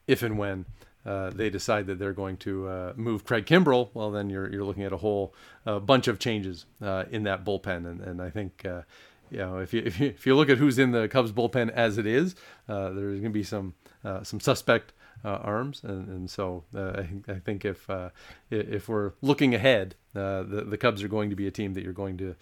if 0.07 0.23
and 0.23 0.39
when. 0.39 0.65
Uh, 1.07 1.31
they 1.31 1.49
decide 1.49 1.87
that 1.87 1.99
they're 1.99 2.13
going 2.13 2.37
to 2.37 2.69
uh, 2.69 2.93
move 2.95 3.25
Craig 3.25 3.47
Kimbrel, 3.47 3.89
well, 3.95 4.11
then 4.11 4.29
you're 4.29 4.53
you're 4.53 4.65
looking 4.65 4.83
at 4.83 4.93
a 4.93 4.99
whole 4.99 5.33
uh, 5.65 5.79
bunch 5.79 6.07
of 6.07 6.19
changes 6.19 6.67
uh, 6.83 7.05
in 7.11 7.23
that 7.23 7.45
bullpen, 7.47 7.87
and 7.87 8.01
and 8.01 8.21
I 8.21 8.29
think 8.29 8.67
uh, 8.67 8.83
you 9.31 9.39
know, 9.39 9.59
if 9.59 9.73
you, 9.73 9.83
if 9.87 10.01
you 10.01 10.09
if 10.09 10.27
you 10.27 10.37
look 10.37 10.49
at 10.49 10.59
who's 10.59 10.79
in 10.79 10.93
the 10.93 11.09
Cubs 11.09 11.33
bullpen 11.33 11.71
as 11.71 11.99
it 11.99 12.07
is, 12.07 12.35
uh, 12.69 12.91
there's 12.91 13.21
going 13.21 13.25
to 13.25 13.39
be 13.39 13.43
some 13.43 13.75
uh, 14.05 14.23
some 14.23 14.41
suspect 14.41 14.93
uh, 15.25 15.31
arms, 15.31 15.81
and, 15.83 16.09
and 16.09 16.31
so 16.31 16.65
uh, 16.77 17.03
I, 17.29 17.33
I 17.33 17.39
think 17.41 17.65
if 17.65 17.89
uh, 17.91 18.11
if 18.51 18.89
we're 18.89 19.13
looking 19.21 19.55
ahead, 19.55 19.97
uh, 20.15 20.43
the 20.43 20.65
the 20.69 20.79
Cubs 20.79 21.03
are 21.03 21.09
going 21.09 21.31
to 21.31 21.37
be 21.37 21.47
a 21.47 21.51
team 21.51 21.75
that 21.75 21.83
you're 21.83 21.93
going 21.93 22.17
to 22.19 22.37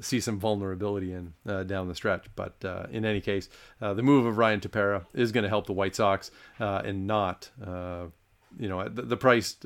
see 0.00 0.18
some 0.18 0.38
vulnerability 0.40 1.12
in 1.12 1.34
down 1.66 1.88
the 1.88 1.94
stretch. 1.94 2.26
But 2.34 2.56
in 2.90 3.04
any 3.04 3.20
case, 3.20 3.48
the 3.80 4.02
move 4.02 4.26
of 4.26 4.38
Ryan 4.38 4.60
Tepera 4.60 5.06
is 5.14 5.32
going 5.32 5.44
to 5.44 5.48
help 5.48 5.66
the 5.66 5.72
White 5.72 5.94
Sox, 5.94 6.30
and 6.58 7.06
not 7.06 7.50
you 8.58 8.68
know 8.68 8.88
the, 8.88 9.02
the 9.02 9.16
price 9.16 9.56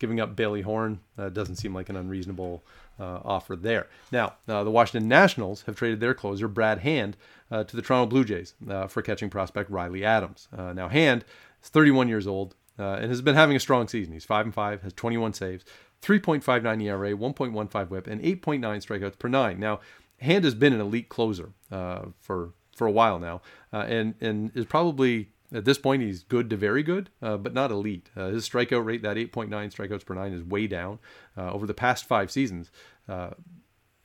giving 0.00 0.20
up 0.20 0.34
Bailey 0.34 0.62
Horn 0.62 1.00
doesn't 1.16 1.56
seem 1.56 1.72
like 1.72 1.88
an 1.88 1.96
unreasonable 1.96 2.64
uh, 2.98 3.20
offer 3.24 3.56
there. 3.56 3.88
Now, 4.10 4.34
uh, 4.46 4.64
the 4.64 4.70
Washington 4.70 5.08
Nationals 5.08 5.62
have 5.62 5.76
traded 5.76 6.00
their 6.00 6.14
closer, 6.14 6.48
Brad 6.48 6.80
Hand, 6.80 7.16
uh, 7.50 7.64
to 7.64 7.76
the 7.76 7.82
Toronto 7.82 8.06
Blue 8.06 8.24
Jays 8.24 8.54
uh, 8.68 8.86
for 8.86 9.02
catching 9.02 9.30
prospect 9.30 9.70
Riley 9.70 10.04
Adams. 10.04 10.48
Uh, 10.56 10.72
now, 10.72 10.88
Hand 10.88 11.24
is 11.62 11.68
31 11.68 12.08
years 12.08 12.26
old 12.26 12.54
and 12.76 13.10
has 13.10 13.22
been 13.22 13.34
having 13.34 13.56
a 13.56 13.60
strong 13.60 13.88
season. 13.88 14.12
He's 14.12 14.24
5 14.24 14.46
and 14.46 14.54
5, 14.54 14.82
has 14.82 14.92
21 14.92 15.32
saves, 15.32 15.64
3.59 16.02 16.82
ERA, 16.84 17.10
1.15 17.10 17.88
whip, 17.88 18.06
and 18.06 18.22
8.9 18.22 18.60
strikeouts 18.60 19.18
per 19.18 19.28
nine. 19.28 19.58
Now, 19.58 19.80
Hand 20.20 20.44
has 20.44 20.54
been 20.54 20.72
an 20.72 20.80
elite 20.80 21.08
closer 21.08 21.52
for 21.70 22.52
for 22.76 22.86
a 22.86 22.92
while 22.92 23.18
now, 23.18 23.40
and 23.72 24.14
and 24.20 24.52
is 24.54 24.64
probably 24.64 25.30
at 25.52 25.64
this 25.64 25.78
point, 25.78 26.02
he's 26.02 26.22
good 26.22 26.50
to 26.50 26.56
very 26.56 26.82
good, 26.82 27.08
uh, 27.22 27.36
but 27.36 27.54
not 27.54 27.70
elite. 27.70 28.10
Uh, 28.16 28.28
his 28.28 28.48
strikeout 28.48 28.84
rate, 28.84 29.02
that 29.02 29.16
8.9 29.16 29.48
strikeouts 29.48 30.04
per 30.04 30.14
nine, 30.14 30.32
is 30.32 30.42
way 30.42 30.66
down. 30.66 30.98
Uh, 31.36 31.50
over 31.52 31.66
the 31.66 31.74
past 31.74 32.04
five 32.04 32.30
seasons, 32.30 32.70
uh, 33.08 33.30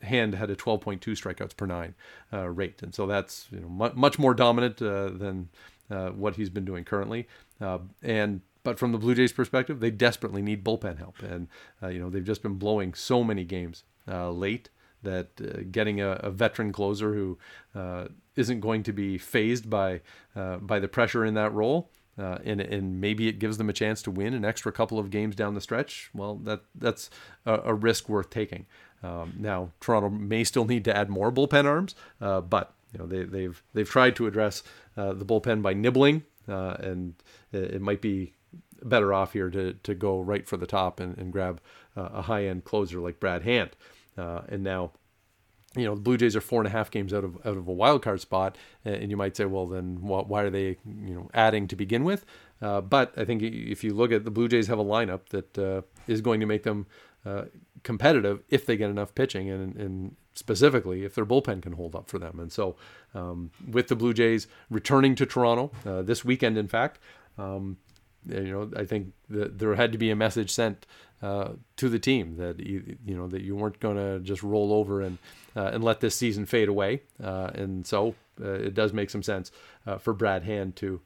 Hand 0.02 0.36
had 0.36 0.50
a 0.50 0.56
12.2 0.56 1.00
strikeouts 1.00 1.56
per 1.56 1.66
nine 1.66 1.96
uh, 2.32 2.50
rate, 2.50 2.82
and 2.82 2.94
so 2.94 3.08
that's 3.08 3.48
you 3.52 3.60
know 3.62 3.70
mu- 3.70 3.94
much 3.94 4.20
more 4.20 4.34
dominant 4.34 4.82
uh, 4.82 5.10
than 5.10 5.50
what 5.88 6.36
he's 6.36 6.50
been 6.50 6.66
doing 6.66 6.84
currently. 6.84 7.28
and 8.02 8.42
but 8.64 8.80
from 8.80 8.94
the 8.94 8.98
Blue 8.98 9.14
Jays' 9.14 9.34
perspective, 9.34 9.80
they 9.80 9.92
desperately 9.92 10.42
need 10.42 10.64
bullpen 10.64 10.98
help, 10.98 11.22
and 11.22 11.48
you 11.82 12.00
know 12.00 12.10
they've 12.10 12.24
just 12.24 12.44
been 12.44 12.56
blowing 12.56 12.94
so 12.94 13.24
many 13.24 13.46
games 13.46 13.84
late 14.08 14.70
that 15.04 15.72
getting 15.72 16.02
a, 16.02 16.12
a, 16.22 16.32
veteran 16.32 16.72
closer 16.72 17.14
who 17.14 17.38
uh, 18.38 18.42
not 18.54 18.62
going 18.62 18.84
to 18.84 18.94
be 18.94 19.18
phased 19.18 19.70
by 19.70 20.02
uh, 20.36 20.58
by 20.58 20.80
the 20.80 20.88
pressure 20.88 21.26
in 21.26 21.34
that 21.36 21.54
role, 21.54 21.90
uh, 22.18 22.40
and 22.44 22.62
and 22.62 23.02
maybe 23.02 23.28
it 23.28 23.40
gives 23.40 23.58
them 23.58 23.70
a 23.70 23.74
chance 23.74 24.02
to 24.04 24.12
win 24.12 24.34
an 24.34 24.46
extra 24.46 24.72
couple 24.72 25.00
of 25.00 25.10
games 25.10 25.36
down 25.36 25.54
the 25.54 25.62
stretch. 25.62 26.10
Well, 26.14 26.36
that 26.44 26.62
that's 26.76 27.10
a, 27.46 27.60
a 27.66 27.74
risk 27.74 28.10
worth 28.10 28.30
taking. 28.30 28.66
Um, 29.02 29.34
now, 29.38 29.72
Toronto 29.82 30.10
may 30.10 30.44
still 30.44 30.66
need 30.66 30.86
to 30.86 30.96
add 30.96 31.10
more 31.10 31.32
bullpen 31.32 31.66
arms, 31.66 31.96
uh, 32.22 32.42
but 32.42 32.74
you 32.94 33.00
know 33.00 33.06
they, 33.06 33.24
they've 33.24 33.62
they've 33.74 33.90
tried 33.90 34.16
to 34.18 34.28
address 34.28 34.64
uh, 34.96 35.14
the 35.14 35.26
bullpen 35.26 35.62
by 35.62 35.74
nibbling, 35.74 36.24
and 36.48 37.16
it, 37.52 37.76
it 37.76 37.82
might 37.82 38.02
be 38.02 38.34
better 38.84 39.14
off 39.14 39.34
here 39.34 39.50
to, 39.50 39.74
to 39.74 39.96
go 39.96 40.20
right 40.20 40.48
for 40.48 40.58
the 40.58 40.68
top 40.68 41.00
and, 41.00 41.18
and 41.18 41.32
grab 41.32 41.62
uh, 41.96 42.10
a 42.14 42.22
high 42.24 42.46
end 42.46 42.64
closer 42.64 43.00
like 43.00 43.20
Brad 43.20 43.44
Hand. 43.44 43.72
Uh, 44.18 44.42
and 44.48 44.64
now, 44.64 44.92
you 45.76 45.86
know, 45.86 45.96
the 45.96 46.02
Blue 46.02 46.18
Jays 46.18 46.36
are 46.36 46.42
four 46.42 46.62
and 46.62 46.68
a 46.68 46.72
half 46.72 46.92
games 46.92 47.14
out 47.14 47.24
of 47.24 47.36
out 47.46 47.58
of 47.58 47.68
a 47.68 47.74
wild 47.74 48.04
card 48.04 48.22
spot, 48.22 48.58
and 48.86 49.10
you 49.10 49.18
might 49.18 49.36
say, 49.36 49.46
well, 49.46 49.68
then 49.68 49.98
why 50.02 50.44
are 50.44 50.50
they, 50.50 50.78
you 50.86 51.14
know, 51.16 51.30
adding 51.34 51.68
to 51.68 51.76
begin 51.76 52.04
with? 52.04 52.26
Uh, 52.62 52.80
but 52.82 53.14
I 53.18 53.26
think 53.26 53.42
if 53.42 53.84
you 53.84 53.94
look 53.94 54.12
at 54.12 54.24
the 54.24 54.32
Blue 54.32 54.48
Jays 54.48 54.68
have 54.68 54.80
a 54.80 54.86
lineup 54.86 55.30
that 55.30 55.58
uh, 55.58 55.82
is 56.08 56.22
going 56.22 56.40
to 56.40 56.46
make 56.46 56.64
them 56.64 56.86
uh, 57.26 57.46
competitive 57.84 58.44
if 58.50 58.66
they 58.66 58.78
get 58.78 58.90
enough 58.90 59.14
pitching 59.16 59.50
and, 59.50 59.76
and 59.76 60.16
specifically 60.34 61.04
if 61.04 61.16
their 61.16 61.26
bullpen 61.26 61.62
can 61.62 61.74
hold 61.74 61.96
up 61.96 62.10
for 62.10 62.20
them. 62.20 62.40
And 62.40 62.52
so, 62.52 62.76
um, 63.14 63.52
with 63.70 63.88
the 63.88 63.96
Blue 63.96 64.14
Jays 64.14 64.48
returning 64.70 65.16
to 65.16 65.26
Toronto 65.26 65.72
uh, 65.86 66.02
this 66.04 66.24
weekend, 66.24 66.58
in 66.58 66.68
fact, 66.68 67.00
um, 67.38 67.78
you 68.28 68.52
know, 68.52 68.72
I 68.76 68.86
think 68.86 69.14
that 69.30 69.60
there 69.60 69.76
had 69.76 69.92
to 69.92 69.98
be 69.98 70.12
a 70.12 70.16
message 70.16 70.52
sent 70.52 70.86
uh, 71.22 71.54
to 71.78 71.90
the 71.90 72.00
team 72.00 72.38
that 72.38 72.60
you, 72.60 72.98
you 73.06 73.16
know 73.16 73.28
that 73.28 73.42
you 73.42 73.56
weren't 73.56 73.80
going 73.80 73.96
to 73.96 74.20
just 74.20 74.44
roll 74.44 74.74
over 74.74 75.02
and 75.02 75.18
uh, 75.56 75.72
and 75.74 75.84
let 75.84 76.02
this 76.02 76.16
season 76.16 76.46
fade 76.46 76.68
away. 76.68 77.02
Uh, 77.24 77.50
and 77.54 77.88
so 77.88 78.16
uh, 78.42 78.50
it 78.50 78.74
does 78.74 78.94
make 78.94 79.10
some 79.10 79.24
sense 79.24 79.52
uh, 79.88 79.98
for 79.98 80.14
Brad 80.14 80.44
Hand 80.44 80.76
to 80.78 81.02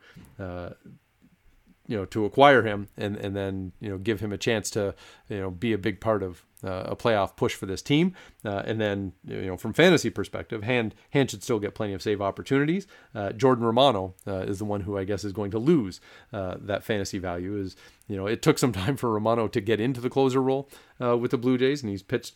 you 1.87 1.97
know 1.97 2.05
to 2.05 2.25
acquire 2.25 2.63
him 2.63 2.87
and 2.97 3.15
and 3.17 3.35
then 3.35 3.71
you 3.79 3.89
know 3.89 3.97
give 3.97 4.19
him 4.19 4.31
a 4.31 4.37
chance 4.37 4.69
to 4.71 4.93
you 5.29 5.39
know 5.39 5.49
be 5.49 5.73
a 5.73 5.77
big 5.77 5.99
part 5.99 6.21
of 6.21 6.43
uh, 6.63 6.83
a 6.87 6.95
playoff 6.95 7.35
push 7.35 7.53
for 7.53 7.65
this 7.65 7.81
team. 7.81 8.13
Uh, 8.43 8.63
and 8.65 8.81
then 8.81 9.13
you 9.23 9.45
know 9.45 9.57
from 9.57 9.73
fantasy 9.73 10.09
perspective 10.09 10.63
hand 10.63 10.95
hand 11.11 11.29
should 11.29 11.43
still 11.43 11.59
get 11.59 11.75
plenty 11.75 11.93
of 11.93 12.01
save 12.01 12.21
opportunities. 12.21 12.87
Uh, 13.13 13.31
Jordan 13.31 13.63
Romano 13.63 14.15
uh, 14.25 14.39
is 14.39 14.59
the 14.59 14.65
one 14.65 14.81
who 14.81 14.97
I 14.97 15.03
guess 15.03 15.23
is 15.23 15.33
going 15.33 15.51
to 15.51 15.59
lose 15.59 16.01
uh, 16.33 16.55
that 16.59 16.83
fantasy 16.83 17.19
value 17.19 17.57
is 17.57 17.75
you 18.07 18.15
know 18.15 18.25
it 18.25 18.41
took 18.41 18.57
some 18.57 18.71
time 18.83 18.97
for 18.97 19.11
Romano 19.11 19.47
to 19.47 19.61
get 19.61 19.79
into 19.79 20.01
the 20.01 20.09
closer 20.09 20.41
role 20.41 20.69
uh, 21.01 21.17
with 21.17 21.31
the 21.31 21.37
Blue 21.37 21.57
Jays 21.57 21.83
and 21.83 21.91
he's 21.91 22.03
pitched 22.03 22.35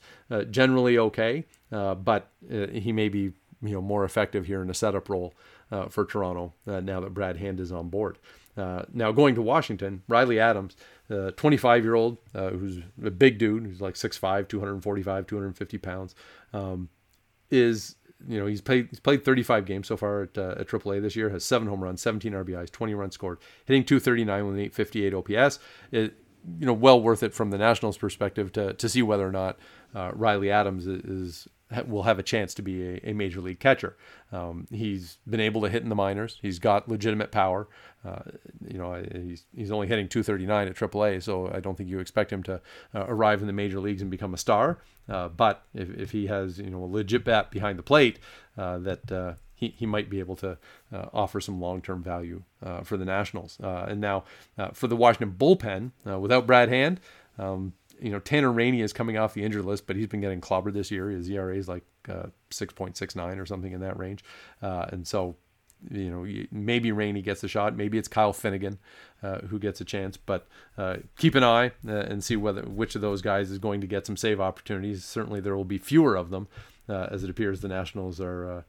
generally 0.49 0.97
okay 0.97 1.45
but 1.69 2.29
he 2.49 2.91
may 2.91 3.09
be 3.09 3.33
you 3.61 3.73
know 3.73 3.81
more 3.81 4.03
effective 4.05 4.45
here 4.45 4.61
in 4.61 4.69
a 4.69 4.73
setup 4.73 5.09
role 5.09 5.33
for 5.89 6.05
Toronto 6.05 6.53
now 6.65 6.99
that 6.99 7.13
Brad 7.13 7.37
Hand 7.37 7.59
is 7.59 7.71
on 7.71 7.89
board. 7.89 8.17
Uh, 8.57 8.83
now 8.93 9.11
going 9.11 9.35
to 9.35 9.41
Washington, 9.41 10.03
Riley 10.07 10.39
Adams, 10.39 10.75
25 11.09 11.65
uh, 11.65 11.83
year 11.83 11.95
old 11.95 12.17
uh, 12.35 12.49
who's 12.49 12.79
a 13.03 13.11
big 13.11 13.37
dude, 13.37 13.65
who's 13.65 13.81
like 13.81 13.95
6'5", 13.95 14.47
245, 14.47 15.27
250 15.27 15.77
pounds, 15.77 16.15
um, 16.53 16.89
is 17.49 17.95
you 18.27 18.39
know 18.39 18.45
he's 18.45 18.61
played 18.61 18.87
he's 18.89 18.99
played 18.99 19.25
35 19.25 19.65
games 19.65 19.87
so 19.87 19.97
far 19.97 20.23
at, 20.23 20.37
uh, 20.37 20.55
at 20.59 20.67
AAA 20.67 21.01
this 21.01 21.15
year. 21.15 21.29
Has 21.29 21.43
seven 21.43 21.67
home 21.67 21.83
runs, 21.83 22.01
17 22.01 22.33
RBIs, 22.33 22.71
20 22.71 22.93
runs 22.93 23.13
scored, 23.13 23.39
hitting 23.65 23.83
239 23.83 24.45
with 24.45 24.55
an 24.55 24.61
858 24.61 25.13
OPS. 25.13 25.59
It, 25.91 26.13
you 26.59 26.65
know, 26.65 26.73
well 26.73 27.01
worth 27.01 27.23
it 27.23 27.33
from 27.33 27.51
the 27.51 27.57
Nationals' 27.57 27.97
perspective 27.97 28.51
to 28.53 28.73
to 28.73 28.89
see 28.89 29.01
whether 29.01 29.27
or 29.27 29.31
not 29.31 29.59
uh, 29.95 30.11
Riley 30.13 30.51
Adams 30.51 30.87
is, 30.87 31.03
is 31.03 31.47
will 31.87 32.03
have 32.03 32.19
a 32.19 32.23
chance 32.23 32.53
to 32.55 32.61
be 32.61 32.83
a, 32.83 33.09
a 33.09 33.13
major 33.13 33.41
league 33.41 33.59
catcher. 33.59 33.95
Um, 34.31 34.67
he's 34.71 35.17
been 35.27 35.39
able 35.39 35.61
to 35.61 35.69
hit 35.69 35.83
in 35.83 35.89
the 35.89 35.95
minors. 35.95 36.37
He's 36.41 36.59
got 36.59 36.89
legitimate 36.89 37.31
power. 37.31 37.67
Uh, 38.03 38.19
you 38.67 38.77
know, 38.77 39.03
he's, 39.13 39.45
he's 39.55 39.71
only 39.71 39.87
hitting 39.87 40.07
239 40.07 40.67
at 40.67 40.75
AAA, 40.75 41.21
so 41.23 41.51
I 41.53 41.59
don't 41.59 41.77
think 41.77 41.89
you 41.89 41.99
expect 41.99 42.31
him 42.31 42.43
to 42.43 42.61
uh, 42.93 43.05
arrive 43.07 43.41
in 43.41 43.47
the 43.47 43.53
major 43.53 43.79
leagues 43.79 44.01
and 44.01 44.09
become 44.09 44.33
a 44.33 44.37
star. 44.37 44.79
Uh, 45.07 45.27
but 45.27 45.63
if, 45.73 45.89
if 45.91 46.11
he 46.11 46.27
has, 46.27 46.57
you 46.57 46.69
know, 46.69 46.83
a 46.83 46.85
legit 46.85 47.23
bat 47.23 47.51
behind 47.51 47.77
the 47.77 47.83
plate, 47.83 48.19
uh, 48.57 48.79
that 48.79 49.11
uh, 49.11 49.33
he, 49.53 49.73
he 49.77 49.85
might 49.85 50.09
be 50.09 50.19
able 50.19 50.35
to 50.37 50.57
uh, 50.93 51.05
offer 51.13 51.39
some 51.39 51.61
long-term 51.61 52.03
value 52.03 52.43
for 52.83 52.97
the 52.97 53.05
Nationals. 53.05 53.57
and 53.61 53.99
now 54.01 54.23
for 54.73 54.87
the 54.87 54.95
Washington 54.95 55.35
bullpen, 55.37 55.91
without 56.19 56.45
Brad 56.45 56.69
Hand, 56.69 56.99
um, 57.37 57.73
you 58.01 58.09
know, 58.09 58.19
Tanner 58.19 58.51
Rainey 58.51 58.81
is 58.81 58.93
coming 58.93 59.17
off 59.17 59.33
the 59.33 59.43
injured 59.43 59.65
list, 59.65 59.85
but 59.85 59.95
he's 59.95 60.07
been 60.07 60.21
getting 60.21 60.41
clobbered 60.41 60.73
this 60.73 60.89
year. 60.89 61.09
His 61.09 61.29
ERA 61.29 61.55
is 61.55 61.67
like 61.67 61.83
uh, 62.09 62.27
6.69 62.49 63.39
or 63.39 63.45
something 63.45 63.71
in 63.71 63.81
that 63.81 63.97
range. 63.97 64.23
Uh, 64.61 64.87
and 64.89 65.07
so, 65.07 65.35
you 65.89 66.09
know, 66.09 66.45
maybe 66.51 66.91
Rainey 66.91 67.21
gets 67.21 67.43
a 67.43 67.47
shot. 67.47 67.75
Maybe 67.75 67.97
it's 67.97 68.07
Kyle 68.07 68.33
Finnegan 68.33 68.79
uh, 69.21 69.39
who 69.41 69.59
gets 69.59 69.81
a 69.81 69.85
chance. 69.85 70.17
But 70.17 70.47
uh, 70.77 70.97
keep 71.17 71.35
an 71.35 71.43
eye 71.43 71.71
uh, 71.87 71.91
and 71.91 72.23
see 72.23 72.35
whether 72.35 72.63
which 72.63 72.95
of 72.95 73.01
those 73.01 73.21
guys 73.21 73.51
is 73.51 73.59
going 73.59 73.81
to 73.81 73.87
get 73.87 74.07
some 74.07 74.17
save 74.17 74.41
opportunities. 74.41 75.05
Certainly, 75.05 75.41
there 75.41 75.55
will 75.55 75.63
be 75.63 75.77
fewer 75.77 76.15
of 76.15 76.31
them, 76.31 76.47
uh, 76.89 77.07
as 77.11 77.23
it 77.23 77.29
appears 77.29 77.61
the 77.61 77.67
Nationals 77.67 78.19
are 78.19 78.65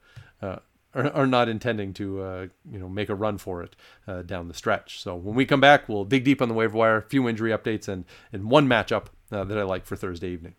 are, 0.93 1.09
are 1.11 1.27
not 1.27 1.49
intending 1.49 1.93
to 1.93 2.21
uh, 2.21 2.47
you 2.69 2.79
know 2.79 2.89
make 2.89 3.09
a 3.09 3.15
run 3.15 3.37
for 3.37 3.63
it 3.63 3.75
uh, 4.07 4.21
down 4.21 4.47
the 4.47 4.53
stretch. 4.53 5.01
So 5.01 5.15
when 5.15 5.35
we 5.35 5.45
come 5.45 5.61
back, 5.61 5.87
we'll 5.87 6.05
dig 6.05 6.23
deep 6.23 6.41
on 6.41 6.47
the 6.47 6.53
waiver 6.53 6.77
wire, 6.77 6.97
a 6.97 7.01
few 7.01 7.27
injury 7.27 7.51
updates, 7.51 7.87
and 7.87 8.05
and 8.31 8.49
one 8.49 8.67
matchup 8.67 9.05
uh, 9.31 9.43
that 9.43 9.57
I 9.57 9.63
like 9.63 9.85
for 9.85 9.95
Thursday 9.95 10.29
evening. 10.29 10.55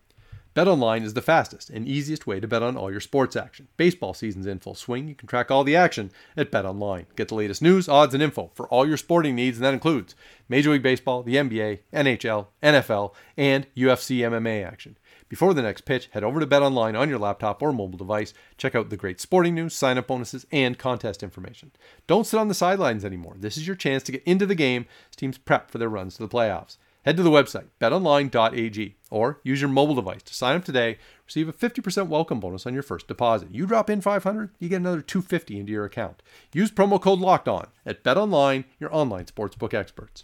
BetOnline 0.55 1.03
is 1.03 1.15
the 1.15 1.21
fastest 1.21 1.69
and 1.69 1.85
easiest 1.85 2.25
way 2.25 2.39
to 2.39 2.47
bet 2.47 2.63
on 2.63 2.77
all 2.77 2.89
your 2.89 3.01
sports 3.01 3.35
action. 3.35 3.67
Baseball 3.75 4.13
season's 4.13 4.45
in 4.45 4.59
full 4.59 4.73
swing. 4.73 5.09
You 5.09 5.13
can 5.13 5.27
track 5.27 5.51
all 5.51 5.65
the 5.65 5.75
action 5.75 6.11
at 6.37 6.49
BetOnline. 6.49 7.07
Get 7.17 7.27
the 7.27 7.35
latest 7.35 7.61
news, 7.61 7.89
odds, 7.89 8.13
and 8.13 8.23
info 8.23 8.51
for 8.53 8.65
all 8.69 8.87
your 8.87 8.95
sporting 8.95 9.35
needs, 9.35 9.57
and 9.57 9.65
that 9.65 9.73
includes 9.73 10.15
Major 10.47 10.71
League 10.71 10.81
Baseball, 10.81 11.23
the 11.23 11.35
NBA, 11.35 11.79
NHL, 11.91 12.47
NFL, 12.63 13.13
and 13.35 13.67
UFC 13.75 14.19
MMA 14.19 14.65
action. 14.65 14.95
Before 15.35 15.53
the 15.53 15.61
next 15.61 15.81
pitch, 15.81 16.07
head 16.13 16.23
over 16.23 16.39
to 16.39 16.47
BetOnline 16.47 16.97
on 16.97 17.09
your 17.09 17.19
laptop 17.19 17.61
or 17.61 17.73
mobile 17.73 17.97
device. 17.97 18.33
Check 18.57 18.73
out 18.73 18.89
the 18.89 18.95
great 18.95 19.19
sporting 19.19 19.53
news, 19.53 19.75
sign 19.75 19.97
up 19.97 20.07
bonuses, 20.07 20.45
and 20.49 20.79
contest 20.79 21.21
information. 21.21 21.71
Don't 22.07 22.25
sit 22.25 22.39
on 22.39 22.47
the 22.47 22.53
sidelines 22.53 23.03
anymore. 23.03 23.35
This 23.37 23.57
is 23.57 23.67
your 23.67 23.75
chance 23.75 24.01
to 24.03 24.13
get 24.13 24.23
into 24.23 24.45
the 24.45 24.55
game 24.55 24.85
as 25.09 25.17
teams 25.17 25.37
prep 25.37 25.69
for 25.69 25.77
their 25.77 25.89
runs 25.89 26.15
to 26.15 26.23
the 26.23 26.29
playoffs. 26.29 26.77
Head 27.03 27.17
to 27.17 27.23
the 27.23 27.31
website, 27.31 27.65
betonline.ag, 27.81 28.95
or 29.11 29.41
use 29.43 29.59
your 29.59 29.69
mobile 29.69 29.95
device 29.95 30.23
to 30.23 30.33
sign 30.33 30.55
up 30.55 30.63
today. 30.63 30.99
Receive 31.25 31.49
a 31.49 31.53
50% 31.53 32.07
welcome 32.07 32.39
bonus 32.39 32.65
on 32.65 32.73
your 32.73 32.81
first 32.81 33.09
deposit. 33.09 33.53
You 33.53 33.65
drop 33.65 33.89
in 33.89 33.99
500, 33.99 34.51
you 34.57 34.69
get 34.69 34.77
another 34.77 35.01
250 35.01 35.59
into 35.59 35.73
your 35.73 35.83
account. 35.83 36.23
Use 36.53 36.71
promo 36.71 37.01
code 37.01 37.19
LOCKED 37.19 37.49
ON 37.49 37.67
at 37.85 38.05
BetOnline, 38.05 38.63
your 38.79 38.95
online 38.95 39.25
sportsbook 39.25 39.73
experts. 39.73 40.23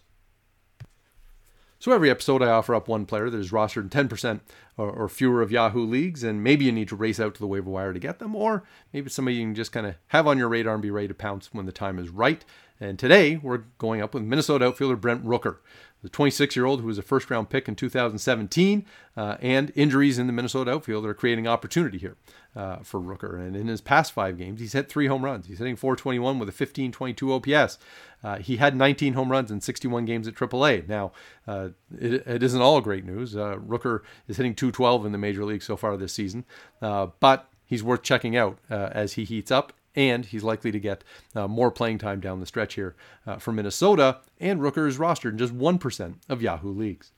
So 1.82 1.92
every 1.94 2.12
episode, 2.12 2.44
I 2.44 2.52
offer 2.52 2.76
up 2.76 2.88
one 2.88 3.08
player 3.08 3.32
that 3.32 3.40
is 3.40 3.50
rostered 3.50 3.92
in 3.92 4.08
10% 4.08 4.42
or, 4.78 4.92
or, 4.92 5.10
fewer 5.10 5.42
of 5.42 5.52
Yahoo 5.52 5.84
leagues, 5.84 6.24
and 6.24 6.44
maybe 6.44 6.66
you 6.66 6.72
need 6.72 6.90
to 6.90 6.96
race 6.96 7.20
out 7.20 7.34
to 7.34 7.40
the 7.40 7.48
waiver 7.48 7.72
wire 7.72 7.92
to 7.92 7.98
get 7.98 8.20
them, 8.20 8.36
or 8.36 8.62
maybe 8.94 9.10
somebody 9.10 9.38
you 9.38 9.46
can 9.46 9.56
just 9.56 9.72
kind 9.72 9.88
of 9.88 9.96
have 10.10 10.28
on 10.28 10.38
your 10.38 10.48
radar 10.48 10.76
and 10.76 10.84
be 10.84 10.92
ready 10.92 11.08
to 11.08 11.16
pounce 11.16 11.52
when 11.52 11.66
the 11.66 11.72
time 11.72 11.98
is 11.98 12.10
right. 12.10 12.46
And 12.80 13.00
today, 13.00 13.38
we're 13.38 13.64
going 13.80 14.00
up 14.00 14.14
with 14.14 14.22
Minnesota 14.22 14.66
outfielder 14.66 14.96
Brent 14.96 15.26
Rooker 15.26 15.58
the 16.02 16.10
26 16.10 16.56
year 16.56 16.66
old 16.66 16.82
who 16.82 16.88
was 16.88 16.98
a 16.98 17.04
first 17.04 17.30
round 17.30 17.50
pick 17.50 17.68
in 17.68 17.76
2017, 17.76 18.86
uh, 19.16 19.38
and 19.40 19.72
injuries 19.76 20.18
in 20.18 20.28
the 20.28 20.34
Minnesota 20.34 20.72
outfield 20.72 21.06
are 21.06 21.14
creating 21.14 21.48
opportunity 21.48 21.98
here 21.98 22.18
uh, 22.56 22.78
for 22.78 23.00
Rooker. 23.00 23.36
And 23.36 23.56
in 23.56 23.68
his 23.68 23.82
past 23.82 24.12
five 24.12 24.38
games, 24.38 24.60
he's 24.60 24.74
hit 24.74 24.90
three 24.90 25.08
home 25.08 25.24
runs. 25.24 25.48
He's 25.48 25.60
hitting 25.60 25.76
421 25.76 26.40
with 26.40 26.50
a 26.50 26.52
1522 26.52 27.34
OPS. 27.34 27.78
Uh, 28.24 28.38
he 28.38 28.58
had 28.58 28.76
19 28.76 29.14
home 29.14 29.32
runs 29.32 29.52
in 29.52 29.62
61 29.62 30.06
games 30.06 30.28
at 30.28 30.36
AAA. 30.36 30.88
Now, 30.88 31.12
uh, 31.48 31.70
it, 31.98 32.26
it 32.28 32.44
isn't 32.44 32.62
all 32.62 32.82
great 32.82 33.06
news. 33.06 33.36
Uh, 33.36 33.56
Rooker 33.56 34.02
is 34.28 34.38
hitting 34.38 34.56
212 34.56 35.06
in 35.06 35.12
the 35.12 35.18
major 35.18 35.44
league 35.44 35.64
so 35.64 35.76
far 35.76 35.98
this 35.98 36.14
season, 36.14 36.46
uh, 36.82 37.08
but 37.20 37.50
he's 37.66 37.84
worth 37.84 38.04
checking 38.04 38.36
out 38.36 38.60
as 38.70 39.14
he 39.14 39.24
heats 39.24 39.52
up 39.52 39.74
and 39.96 40.26
he's 40.26 40.44
likely 40.44 40.72
to 40.72 40.80
get 40.80 41.04
uh, 41.36 41.48
more 41.48 41.72
playing 41.72 41.98
time 41.98 42.20
down 42.20 42.40
the 42.40 42.46
stretch 42.46 42.76
here 42.76 42.96
uh, 43.28 43.38
for 43.38 43.52
Minnesota. 43.52 44.20
And 44.40 44.62
Rooker 44.62 44.88
is 44.88 44.98
rostered 44.98 45.32
in 45.32 45.38
just 45.38 45.54
1% 45.58 46.16
of 46.30 46.42
Yahoo 46.42 46.72
leagues. 46.72 47.12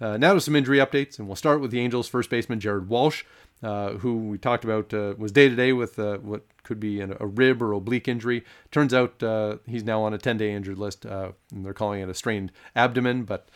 Uh, 0.00 0.16
now 0.16 0.34
to 0.34 0.40
some 0.40 0.56
injury 0.56 0.78
updates, 0.78 1.18
and 1.18 1.26
we'll 1.26 1.36
start 1.36 1.60
with 1.60 1.70
the 1.70 1.80
Angels' 1.80 2.08
first 2.08 2.28
baseman 2.28 2.60
Jared 2.60 2.88
Walsh, 2.88 3.24
uh, 3.62 3.92
who 3.92 4.28
we 4.28 4.38
talked 4.38 4.64
about 4.64 4.92
uh, 4.92 5.14
was 5.16 5.32
day 5.32 5.48
to 5.48 5.56
day 5.56 5.72
with 5.72 5.98
uh, 5.98 6.18
what 6.18 6.42
could 6.62 6.78
be 6.80 7.00
an, 7.00 7.16
a 7.20 7.26
rib 7.26 7.62
or 7.62 7.72
oblique 7.72 8.08
injury. 8.08 8.44
Turns 8.70 8.92
out 8.92 9.22
he's 9.66 9.84
now 9.84 10.02
on 10.02 10.12
a 10.12 10.18
10-day 10.18 10.52
injured 10.52 10.78
list, 10.78 11.04
and 11.04 11.34
they're 11.52 11.72
calling 11.72 12.00
it 12.00 12.08
a 12.08 12.14
strained 12.14 12.52
abdomen, 12.74 13.24
but 13.24 13.48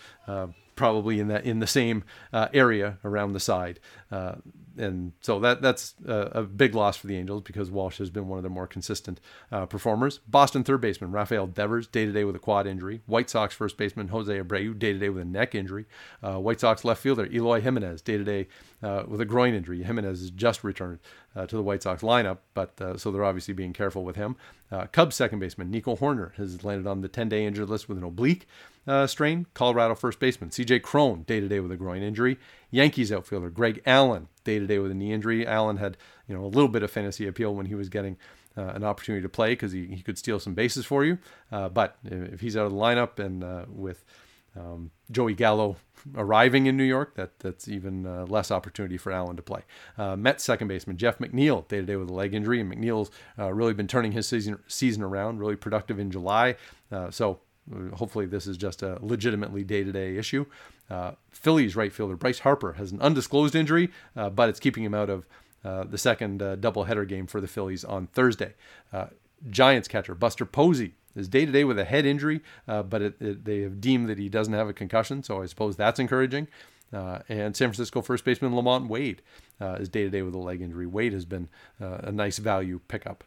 probably 0.81 1.21
in 1.21 1.29
that 1.29 1.45
in 1.45 1.61
the 1.61 1.67
same 1.67 2.03
area 2.33 2.99
around 3.05 3.35
the 3.35 3.41
side 3.41 3.79
and 4.81 5.13
so 5.21 5.39
that 5.41 5.63
that's 5.63 5.95
a, 6.07 6.15
a, 6.35 6.43
big 6.43 6.75
loss 6.75 6.97
for 6.97 7.07
the 7.07 7.17
Angels 7.17 7.43
because 7.43 7.71
Walsh 7.71 7.99
has 7.99 8.11
been 8.11 8.29
one 8.29 8.39
of 8.39 8.43
their 8.43 8.51
more 8.51 8.67
consistent 8.67 9.21
uh, 9.53 9.67
performers. 9.67 10.21
Boston 10.27 10.65
third 10.65 10.81
baseman 10.81 11.13
Rafael 11.13 11.47
Devers 11.47 11.87
day 11.87 12.07
to 12.07 12.13
day 12.13 12.25
with 12.25 12.37
a 12.37 12.39
quad 12.39 12.67
injury. 12.67 13.03
White 13.07 13.31
Sox 13.31 13.55
first 13.55 13.77
baseman 13.77 14.09
Jose 14.09 14.33
Abreu 14.33 14.79
day 14.79 14.93
to 14.93 14.99
day 14.99 15.09
with 15.09 15.23
a 15.23 15.27
neck 15.27 15.55
injury. 15.55 15.87
Uh, 16.23 16.39
White 16.39 16.61
Sox 16.61 16.85
left 16.85 17.03
fielder 17.03 17.27
Eloy 17.27 17.61
Jimenez 17.61 18.03
day 18.03 18.17
to 18.17 18.25
day 18.25 18.49
with 19.07 19.21
a 19.21 19.27
groin 19.27 19.55
injury. 19.55 19.83
Jimenez 19.83 20.21
has 20.21 20.31
just 20.31 20.65
returned 20.65 20.99
uh, 21.37 21.47
to 21.47 21.57
the 21.57 21.63
White 21.63 21.83
Sox 21.83 22.03
lineup, 22.03 22.39
but 22.55 22.81
uh, 22.81 22.97
so 22.97 23.11
they're 23.11 23.25
obviously 23.25 23.55
being 23.55 23.73
careful 23.73 24.05
with 24.05 24.17
him. 24.17 24.37
Uh, 24.73 24.87
Cubs 24.87 25.17
second 25.17 25.41
baseman 25.41 25.71
Nico 25.71 25.97
Hoerner 25.97 26.35
has 26.37 26.63
landed 26.65 26.87
on 26.87 27.01
the 27.01 27.09
10 27.09 27.29
day 27.29 27.45
injured 27.45 27.69
list 27.69 27.89
with 27.89 27.99
an 27.99 28.05
oblique 28.05 28.47
uh, 28.91 29.07
strain. 29.07 29.47
Colorado 29.55 29.95
first 29.95 30.19
baseman 30.19 30.51
CJ 30.51 30.83
Cron 30.83 31.23
day 31.23 31.39
to 31.39 31.49
day 31.49 31.61
with 31.61 31.71
a 31.71 31.77
groin 31.77 32.03
injury. 32.03 32.39
Yankees 32.71 33.13
outfielder 33.13 33.49
Greg 33.49 33.81
Allen 33.87 34.29
day 34.43 34.59
to 34.59 34.67
day 34.67 34.79
with 34.79 34.91
a 34.91 34.95
knee 34.95 35.13
injury. 35.13 35.47
Allen 35.47 35.77
had 35.77 35.97
you 36.27 36.35
know 36.35 36.45
a 36.45 36.49
little 36.49 36.69
bit 36.69 36.83
of 36.83 36.91
fantasy 36.91 37.27
appeal 37.27 37.55
when 37.55 37.67
he 37.67 37.75
was 37.77 37.89
getting 37.89 38.17
uh, 38.59 38.73
an 38.75 38.83
opportunity 38.83 39.23
to 39.23 39.29
play 39.29 39.51
because 39.51 39.71
he, 39.71 39.87
he 39.87 40.03
could 40.03 40.19
steal 40.19 40.41
some 40.41 40.55
bases 40.55 40.85
for 40.85 41.05
you. 41.05 41.19
Uh, 41.53 41.69
but 41.69 41.99
if 42.05 42.41
he's 42.41 42.57
out 42.57 42.67
of 42.67 42.73
the 42.73 42.79
lineup 42.79 43.19
and 43.19 43.45
uh, 43.45 43.65
with 43.69 44.05
um, 44.57 44.91
Joey 45.13 45.35
Gallo 45.35 45.77
arriving 46.17 46.67
in 46.67 46.77
New 46.77 46.83
York, 46.83 47.15
that 47.15 47.39
that's 47.39 47.69
even 47.69 48.05
uh, 48.05 48.27
less 48.27 48.51
opportunity 48.51 48.97
for 48.97 49.13
Allen 49.13 49.37
to 49.37 49.43
play. 49.43 49.63
Uh, 49.97 50.17
Mets 50.17 50.43
second 50.43 50.67
baseman 50.67 50.97
Jeff 50.97 51.19
McNeil 51.19 51.69
day 51.69 51.77
to 51.77 51.87
day 51.87 51.95
with 51.95 52.11
a 52.11 52.13
leg 52.13 52.35
injury, 52.35 52.61
and 52.61 52.73
McNeil's 52.73 53.13
uh, 53.39 53.53
really 53.53 53.73
been 53.73 53.87
turning 53.87 54.11
his 54.11 54.27
season 54.27 54.59
season 54.67 55.05
around, 55.05 55.39
really 55.39 55.55
productive 55.55 56.01
in 56.01 56.11
July. 56.11 56.57
so 57.11 57.39
hopefully 57.95 58.27
this 58.27 58.47
is 58.47 58.57
just 58.57 58.83
a 58.83 58.99
legitimately 59.01 59.65
day-to-day 59.65 60.17
issue. 60.17 60.47
Uh, 60.89 61.13
Phillies 61.31 61.77
right 61.77 61.93
fielder 61.93 62.17
Bryce 62.17 62.41
Harper 62.41 62.75
has 62.75 62.93
an 62.93 63.01
undisclosed 63.01 63.55
injury, 63.55 63.91
uh, 64.17 64.31
but 64.31 64.49
it's 64.49 64.61
keeping 64.61 64.85
him 64.85 64.95
out 64.95 65.11
of 65.11 65.27
uh, 65.65 65.85
the 65.85 65.99
second 65.99 66.43
uh, 66.43 66.57
doubleheader 66.57 67.07
game 67.07 67.27
for 67.27 67.41
the 67.41 67.47
Phillies 67.47 67.85
on 67.85 68.07
Thursday. 68.09 68.55
Uh, 68.93 69.07
Giants 69.49 69.89
catcher 69.89 70.15
Buster 70.15 70.45
Posey 70.45 70.95
is 71.17 71.29
day 71.29 71.45
to 71.47 71.53
day 71.53 71.65
with 71.65 71.79
a 71.79 71.85
head 71.85 72.07
injury, 72.07 72.41
uh, 72.67 72.83
but 72.83 73.03
it, 73.03 73.15
it, 73.21 73.45
they 73.45 73.61
have 73.61 73.81
deemed 73.81 74.09
that 74.09 74.19
he 74.19 74.29
doesn't 74.29 74.55
have 74.55 74.69
a 74.69 74.73
concussion, 74.73 75.23
so 75.23 75.43
I 75.43 75.47
suppose 75.47 75.77
that's 75.77 75.99
encouraging. 75.99 76.49
Uh, 76.93 77.21
and 77.29 77.57
San 77.57 77.69
Francisco 77.69 78.03
first 78.03 78.25
baseman 78.25 78.53
LaMonte 78.53 78.89
Wade 78.89 79.23
uh, 79.61 79.77
is 79.79 79.89
day 79.89 80.03
to 80.03 80.11
day 80.11 80.23
with 80.23 80.35
a 80.35 80.39
leg 80.39 80.61
injury. 80.61 80.87
Wade 80.87 81.13
has 81.13 81.25
been 81.25 81.49
a 81.79 82.11
nice 82.11 82.39
value 82.39 82.81
pickup 82.89 83.23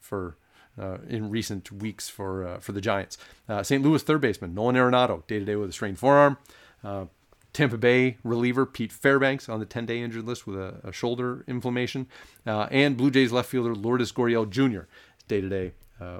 for 0.00 0.36
in 1.08 1.30
recent 1.30 1.70
weeks 1.72 2.08
for 2.08 2.58
for 2.60 2.72
the 2.72 2.80
Giants. 2.80 3.18
St. 3.62 3.82
Louis 3.82 4.02
third 4.02 4.20
baseman 4.20 4.54
Nolan 4.54 4.76
Arenado 4.76 5.26
day 5.26 5.38
to 5.38 5.44
day 5.44 5.56
with 5.56 5.70
a 5.70 5.72
strained 5.72 5.98
forearm. 5.98 6.38
Tampa 7.54 7.78
Bay 7.78 8.18
reliever 8.22 8.66
Pete 8.66 8.92
Fairbanks 8.92 9.48
on 9.48 9.58
the 9.58 9.66
10 9.66 9.86
day 9.86 10.00
injured 10.00 10.26
list 10.26 10.46
with 10.46 10.56
a, 10.56 10.80
a 10.84 10.92
shoulder 10.92 11.44
inflammation. 11.48 12.06
Uh, 12.46 12.68
and 12.70 12.96
Blue 12.96 13.10
Jays 13.10 13.32
left 13.32 13.48
fielder 13.48 13.74
Lourdes 13.74 14.12
Gurriel 14.12 14.48
Jr. 14.48 14.82
day 15.26 15.40
to 15.40 15.48
day 15.48 15.72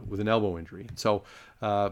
with 0.06 0.20
an 0.20 0.28
elbow 0.28 0.58
injury. 0.58 0.86
So 0.96 1.22
uh, 1.62 1.90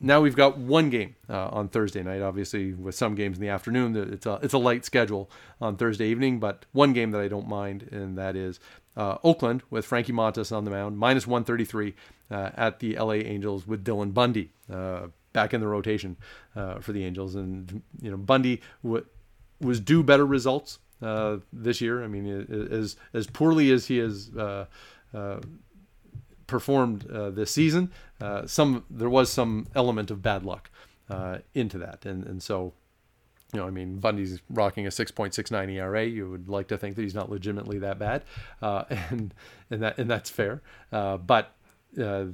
now 0.00 0.20
we've 0.20 0.36
got 0.36 0.58
one 0.58 0.90
game 0.90 1.16
uh, 1.28 1.48
on 1.48 1.68
Thursday 1.68 2.02
night. 2.02 2.20
Obviously, 2.20 2.72
with 2.72 2.94
some 2.94 3.14
games 3.14 3.38
in 3.38 3.42
the 3.42 3.48
afternoon, 3.48 3.96
it's 3.96 4.26
a 4.26 4.38
it's 4.42 4.54
a 4.54 4.58
light 4.58 4.84
schedule 4.84 5.30
on 5.60 5.76
Thursday 5.76 6.08
evening. 6.08 6.40
But 6.40 6.66
one 6.72 6.92
game 6.92 7.10
that 7.12 7.20
I 7.20 7.28
don't 7.28 7.48
mind, 7.48 7.88
and 7.90 8.18
that 8.18 8.36
is 8.36 8.60
uh, 8.96 9.18
Oakland 9.24 9.62
with 9.70 9.84
Frankie 9.84 10.12
Montas 10.12 10.54
on 10.54 10.64
the 10.64 10.70
mound, 10.70 10.98
minus 10.98 11.26
133 11.26 11.94
uh, 12.30 12.50
at 12.56 12.80
the 12.80 12.96
LA 12.96 13.14
Angels 13.14 13.66
with 13.66 13.84
Dylan 13.84 14.14
Bundy 14.14 14.50
uh, 14.72 15.08
back 15.32 15.52
in 15.52 15.60
the 15.60 15.66
rotation 15.66 16.16
uh, 16.54 16.78
for 16.78 16.92
the 16.92 17.04
Angels. 17.04 17.34
And 17.34 17.82
you 18.00 18.10
know, 18.10 18.16
Bundy 18.16 18.60
w- 18.82 19.04
was 19.60 19.80
due 19.80 20.02
better 20.02 20.26
results 20.26 20.78
uh, 21.02 21.38
this 21.52 21.80
year. 21.80 22.04
I 22.04 22.06
mean, 22.06 22.68
as 22.70 22.96
as 23.12 23.26
poorly 23.26 23.70
as 23.70 23.86
he 23.86 23.98
has 23.98 24.30
uh, 24.36 24.66
performed 26.46 27.02
this 27.02 27.50
season, 27.50 27.90
some 28.46 28.84
there 28.90 29.10
was 29.10 29.30
some 29.32 29.66
element 29.74 30.10
of 30.10 30.22
bad 30.22 30.44
luck 30.44 30.70
into 31.54 31.78
that, 31.78 32.04
and 32.04 32.24
and 32.24 32.42
so. 32.42 32.74
You 33.54 33.60
know, 33.60 33.66
I 33.66 33.70
mean, 33.70 33.98
Bundy's 33.98 34.40
rocking 34.50 34.86
a 34.86 34.90
6.69 34.90 35.70
ERA. 35.70 36.04
You 36.04 36.30
would 36.30 36.48
like 36.48 36.68
to 36.68 36.78
think 36.78 36.96
that 36.96 37.02
he's 37.02 37.14
not 37.14 37.30
legitimately 37.30 37.78
that 37.78 37.98
bad, 37.98 38.24
and 38.60 39.32
and 39.70 39.82
that 39.82 39.98
and 39.98 40.10
that's 40.10 40.28
fair. 40.28 40.60
but 40.90 41.54
uh, 42.00 42.26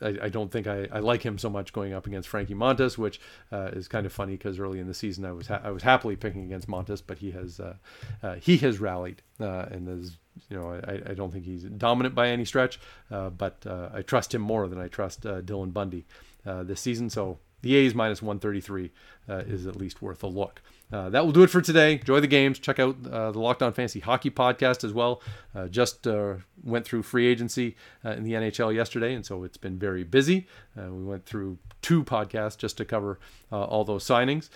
I, 0.00 0.16
I, 0.22 0.28
don't 0.28 0.50
think 0.50 0.66
I, 0.66 0.88
I, 0.90 1.00
like 1.00 1.22
him 1.22 1.38
so 1.38 1.50
much 1.50 1.72
going 1.72 1.92
up 1.92 2.06
against 2.06 2.28
Frankie 2.28 2.54
Montas, 2.54 2.96
which 2.96 3.20
uh, 3.52 3.70
is 3.72 3.88
kind 3.88 4.06
of 4.06 4.12
funny 4.12 4.32
because 4.32 4.58
early 4.58 4.78
in 4.78 4.86
the 4.86 4.94
season 4.94 5.24
I 5.24 5.32
was 5.32 5.48
ha- 5.48 5.60
I 5.62 5.70
was 5.70 5.82
happily 5.82 6.16
picking 6.16 6.44
against 6.44 6.68
Montas, 6.68 7.02
but 7.06 7.18
he 7.18 7.30
has 7.32 7.60
uh, 7.60 7.74
uh, 8.22 8.36
he 8.36 8.56
has 8.58 8.80
rallied 8.80 9.22
uh, 9.40 9.66
and 9.70 9.88
is 9.88 10.18
you 10.48 10.56
know 10.56 10.80
I, 10.86 11.10
I 11.10 11.14
don't 11.14 11.32
think 11.32 11.44
he's 11.44 11.64
dominant 11.64 12.14
by 12.14 12.28
any 12.28 12.44
stretch, 12.44 12.80
uh, 13.10 13.30
but 13.30 13.64
uh, 13.66 13.90
I 13.92 14.02
trust 14.02 14.34
him 14.34 14.42
more 14.42 14.68
than 14.68 14.80
I 14.80 14.88
trust 14.88 15.22
Dylan 15.22 15.72
Bundy 15.72 16.06
this 16.44 16.80
season. 16.80 17.10
So 17.10 17.38
the 17.62 17.76
A's 17.76 17.94
minus 17.94 18.22
133 18.22 18.90
is 19.46 19.66
at 19.66 19.76
least 19.76 20.02
worth 20.02 20.22
a 20.22 20.26
look. 20.26 20.60
Uh, 20.92 21.08
that 21.10 21.24
will 21.24 21.32
do 21.32 21.42
it 21.42 21.50
for 21.50 21.60
today. 21.60 21.92
Enjoy 21.92 22.20
the 22.20 22.26
games. 22.26 22.58
Check 22.58 22.78
out 22.78 22.96
uh, 23.10 23.30
the 23.30 23.38
Locked 23.38 23.62
On 23.62 23.72
Fantasy 23.72 24.00
Hockey 24.00 24.30
podcast 24.30 24.82
as 24.82 24.92
well. 24.92 25.22
Uh, 25.54 25.68
just 25.68 26.06
uh, 26.06 26.34
went 26.64 26.84
through 26.84 27.02
free 27.02 27.26
agency 27.26 27.76
uh, 28.04 28.10
in 28.10 28.24
the 28.24 28.32
NHL 28.32 28.74
yesterday, 28.74 29.14
and 29.14 29.24
so 29.24 29.44
it's 29.44 29.56
been 29.56 29.78
very 29.78 30.02
busy. 30.02 30.48
Uh, 30.76 30.92
we 30.92 31.04
went 31.04 31.24
through 31.26 31.58
two 31.80 32.02
podcasts 32.02 32.58
just 32.58 32.76
to 32.76 32.84
cover 32.84 33.18
all 33.52 33.84
those 33.84 34.04
signings. 34.04 34.48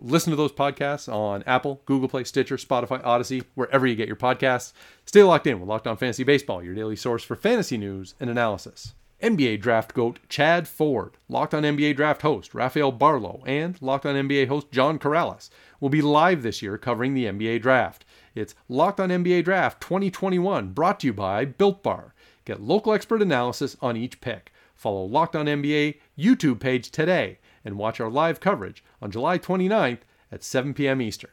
listen 0.00 0.30
to 0.30 0.36
those 0.36 0.52
podcasts 0.52 1.12
on 1.12 1.42
Apple, 1.46 1.80
Google 1.86 2.08
Play, 2.08 2.24
Stitcher, 2.24 2.56
Spotify, 2.56 3.00
Odyssey, 3.04 3.42
wherever 3.54 3.86
you 3.86 3.94
get 3.94 4.06
your 4.06 4.16
podcasts. 4.16 4.72
Stay 5.04 5.22
locked 5.22 5.46
in 5.46 5.60
with 5.60 5.68
Locked 5.68 5.86
On 5.86 5.96
Fantasy 5.96 6.24
Baseball, 6.24 6.62
your 6.62 6.74
daily 6.74 6.96
source 6.96 7.22
for 7.22 7.36
fantasy 7.36 7.78
news 7.78 8.14
and 8.20 8.28
analysis. 8.28 8.94
NBA 9.22 9.60
draft 9.60 9.94
goat 9.94 10.20
Chad 10.28 10.68
Ford, 10.68 11.16
Locked 11.28 11.52
on 11.52 11.64
NBA 11.64 11.96
draft 11.96 12.22
host 12.22 12.54
Rafael 12.54 12.92
Barlowe, 12.92 13.42
and 13.46 13.80
Locked 13.82 14.06
on 14.06 14.14
NBA 14.14 14.46
host 14.46 14.70
John 14.70 14.96
Karalis 14.96 15.50
will 15.80 15.88
be 15.88 16.00
live 16.00 16.44
this 16.44 16.62
year 16.62 16.78
covering 16.78 17.14
the 17.14 17.24
NBA 17.24 17.60
draft. 17.60 18.04
It's 18.36 18.54
Locked 18.68 19.00
on 19.00 19.08
NBA 19.08 19.42
Draft 19.42 19.80
2021, 19.80 20.72
brought 20.72 21.00
to 21.00 21.08
you 21.08 21.12
by 21.12 21.44
Built 21.44 21.82
Bar. 21.82 22.14
Get 22.44 22.62
local 22.62 22.92
expert 22.92 23.20
analysis 23.20 23.76
on 23.82 23.96
each 23.96 24.20
pick. 24.20 24.52
Follow 24.76 25.04
Locked 25.04 25.34
on 25.34 25.46
NBA 25.46 25.96
YouTube 26.16 26.60
page 26.60 26.92
today 26.92 27.40
and 27.64 27.76
watch 27.76 27.98
our 27.98 28.10
live 28.10 28.38
coverage 28.38 28.84
on 29.02 29.10
July 29.10 29.36
29th 29.36 30.02
at 30.30 30.44
7 30.44 30.74
p.m. 30.74 31.02
Eastern. 31.02 31.30